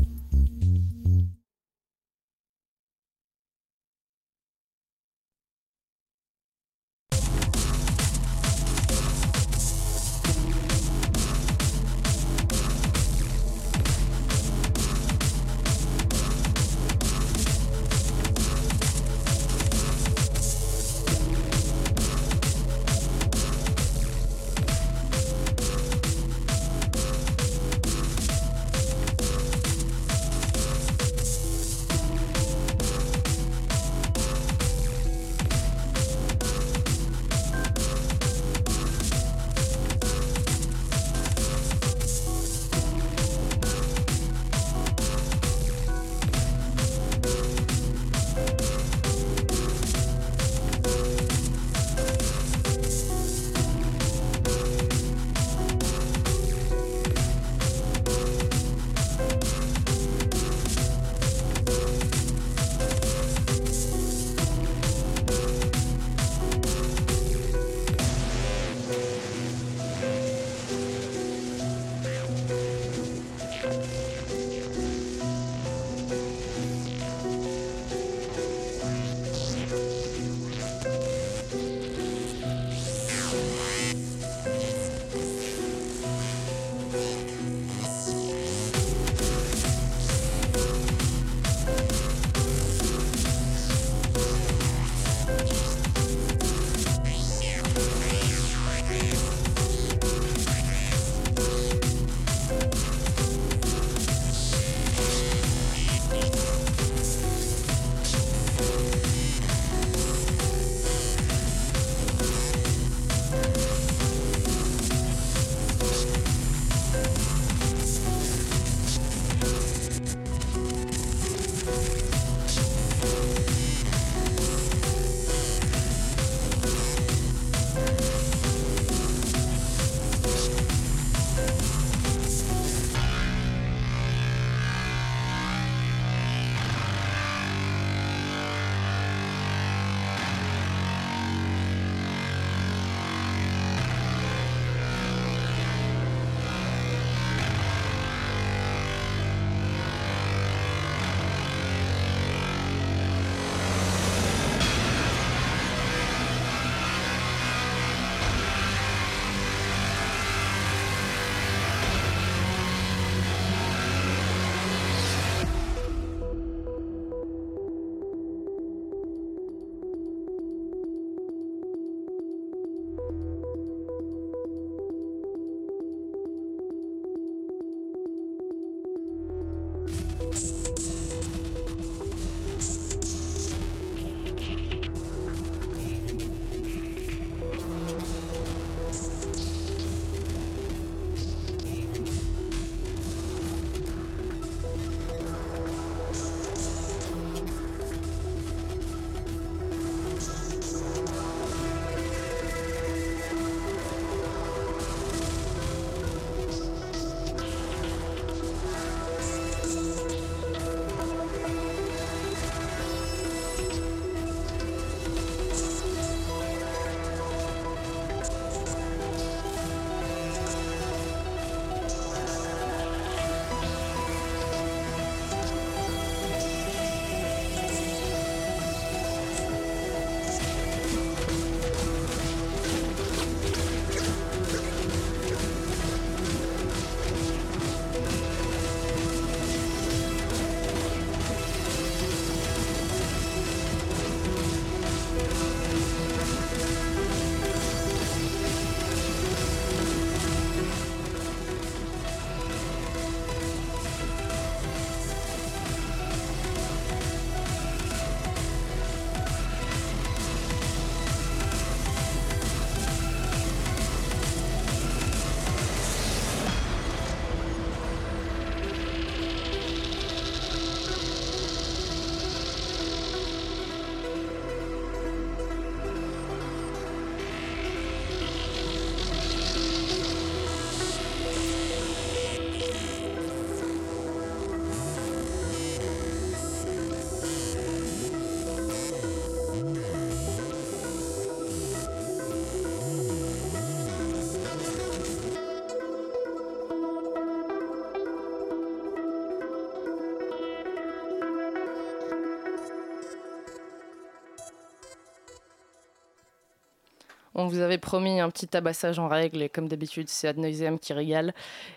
Vous 307.47 307.59
avait 307.59 307.77
promis 307.77 308.19
un 308.19 308.29
petit 308.29 308.47
tabassage 308.47 308.99
en 308.99 309.07
règle 309.07 309.41
et 309.41 309.49
comme 309.49 309.67
d'habitude, 309.67 310.09
c'est 310.09 310.27
Ad 310.27 310.37
Noiseam 310.37 310.79
qui 310.79 310.93
régale 310.93 311.33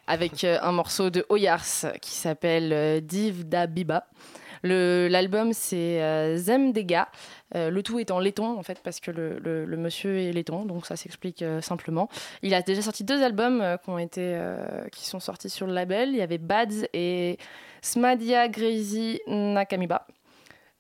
avec 0.06 0.44
euh, 0.44 0.58
un 0.62 0.72
morceau 0.72 1.10
de 1.10 1.24
Oyars 1.28 1.86
qui 2.00 2.10
s'appelle 2.10 2.72
euh, 2.72 3.00
Div 3.00 3.48
da 3.48 3.66
Biba. 3.66 4.06
L'album, 4.62 5.52
c'est 5.52 6.02
euh, 6.02 6.36
Zem 6.36 6.72
Dega. 6.72 7.08
Euh, 7.54 7.68
le 7.68 7.82
tout 7.82 7.98
est 7.98 8.10
en 8.10 8.18
laiton, 8.18 8.58
en 8.58 8.62
fait, 8.62 8.80
parce 8.82 8.98
que 8.98 9.10
le, 9.10 9.76
monsieur 9.76 10.18
est 10.18 10.32
laiton, 10.32 10.64
donc 10.64 10.86
ça 10.86 10.96
s'explique 10.96 11.44
simplement. 11.60 12.08
Il 12.42 12.54
a 12.54 12.62
déjà 12.62 12.80
sorti 12.80 13.04
deux 13.04 13.22
albums 13.22 13.62
qui, 13.84 13.90
ont 13.90 13.98
été, 13.98 14.40
qui 14.90 15.06
sont 15.06 15.20
sortis 15.20 15.50
sur 15.50 15.66
le 15.66 15.74
label. 15.74 16.10
Il 16.10 16.16
y 16.16 16.22
avait 16.22 16.38
Bads 16.38 16.86
et 16.94 17.38
Smadia 17.82 18.48
Grazy 18.48 19.20
Nakamiba. 19.26 20.06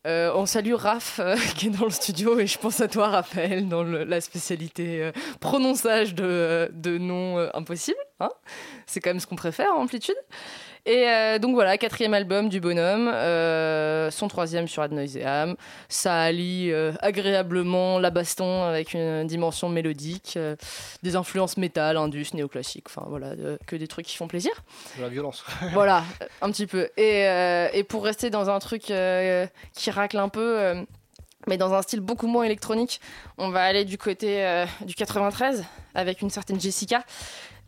Euh, 0.06 0.30
on 0.34 0.44
salue 0.44 0.74
Raph 0.74 1.18
euh, 1.18 1.34
qui 1.56 1.68
est 1.68 1.70
dans 1.70 1.86
le 1.86 1.90
studio 1.90 2.38
et 2.38 2.46
je 2.46 2.58
pense 2.58 2.80
à 2.80 2.88
toi 2.88 3.08
Raphaël 3.08 3.68
dans 3.68 3.82
la 3.82 4.20
spécialité 4.20 5.02
euh, 5.02 5.12
prononçage 5.40 6.14
de, 6.14 6.70
de 6.74 6.98
noms 6.98 7.38
impossibles. 7.54 7.96
hein. 8.20 8.28
C'est 8.86 9.00
quand 9.00 9.10
même 9.10 9.20
ce 9.20 9.26
qu'on 9.26 9.36
préfère 9.36 9.72
en 9.72 9.82
amplitude. 9.82 10.16
Et 10.86 11.08
euh, 11.08 11.38
donc 11.38 11.54
voilà, 11.54 11.78
quatrième 11.78 12.12
album 12.12 12.50
du 12.50 12.60
bonhomme, 12.60 13.08
euh, 13.08 14.10
son 14.10 14.28
troisième 14.28 14.68
sur 14.68 14.82
Ad. 14.82 14.92
Ça 15.88 16.20
allie 16.20 16.70
euh, 16.70 16.92
agréablement 17.00 17.98
la 17.98 18.10
baston 18.10 18.64
avec 18.64 18.92
une 18.92 19.26
dimension 19.26 19.70
mélodique, 19.70 20.38
des 21.02 21.16
influences 21.16 21.56
métal, 21.56 21.96
indus, 21.96 22.34
néoclassique, 22.34 22.84
enfin 22.88 23.06
voilà, 23.08 23.30
que 23.66 23.76
des 23.76 23.88
trucs 23.88 24.06
qui 24.06 24.16
font 24.16 24.28
plaisir 24.28 24.52
De 24.98 25.02
la 25.02 25.08
violence. 25.08 25.44
voilà, 25.72 26.04
un 26.42 26.50
petit 26.50 26.66
peu. 26.66 26.90
Et, 26.98 27.22
et 27.72 27.84
pour 27.84 28.04
rester 28.04 28.28
dans 28.28 28.50
un 28.50 28.58
truc 28.58 28.82
qui 28.82 29.90
racle 29.90 30.18
un 30.18 30.28
peu, 30.28 30.84
mais 31.46 31.56
dans 31.56 31.74
un 31.74 31.82
style 31.82 32.00
beaucoup 32.00 32.26
moins 32.26 32.44
électronique, 32.44 33.00
on 33.38 33.50
va 33.50 33.64
aller 33.64 33.84
du 33.84 33.98
côté 33.98 34.44
euh, 34.44 34.66
du 34.84 34.94
93 34.94 35.64
avec 35.94 36.22
une 36.22 36.30
certaine 36.30 36.60
Jessica. 36.60 37.04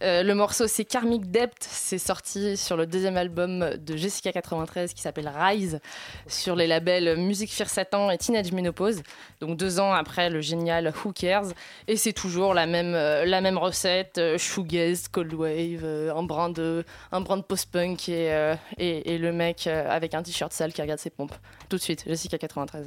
Euh, 0.02 0.22
le 0.22 0.34
morceau 0.34 0.66
c'est 0.66 0.84
Karmic 0.84 1.30
Debt, 1.30 1.54
c'est 1.60 1.98
sorti 1.98 2.56
sur 2.56 2.76
le 2.76 2.86
deuxième 2.86 3.16
album 3.16 3.70
de 3.78 3.96
Jessica 3.96 4.30
93 4.30 4.92
qui 4.92 5.00
s'appelle 5.00 5.28
Rise 5.34 5.80
sur 6.26 6.54
les 6.54 6.66
labels 6.66 7.16
Music 7.16 7.50
Fear 7.50 7.68
Satan 7.68 8.10
et 8.10 8.18
Teenage 8.18 8.52
Menopause. 8.52 9.02
Donc 9.40 9.56
deux 9.56 9.80
ans 9.80 9.92
après 9.92 10.28
le 10.28 10.40
génial 10.42 10.92
Who 11.04 11.12
Cares 11.12 11.52
et 11.88 11.96
c'est 11.96 12.12
toujours 12.12 12.52
la 12.52 12.66
même 12.66 12.94
euh, 12.94 13.24
la 13.24 13.40
même 13.40 13.56
recette 13.56 14.18
euh, 14.18 14.36
shoegaze, 14.36 15.08
cold 15.08 15.32
wave, 15.32 15.80
euh, 15.82 16.14
un 16.14 16.22
brin 16.22 16.50
de 16.50 16.84
un 17.12 17.22
post-punk 17.22 18.08
et, 18.08 18.54
et, 18.78 19.14
et 19.14 19.18
le 19.18 19.32
mec 19.32 19.66
avec 19.66 20.14
un 20.14 20.22
t-shirt 20.22 20.52
sale 20.52 20.72
qui 20.72 20.82
regarde 20.82 21.00
ses 21.00 21.10
pompes. 21.10 21.34
Tout 21.68 21.76
de 21.76 21.82
suite, 21.82 22.04
Jessica 22.06 22.38
93. 22.38 22.86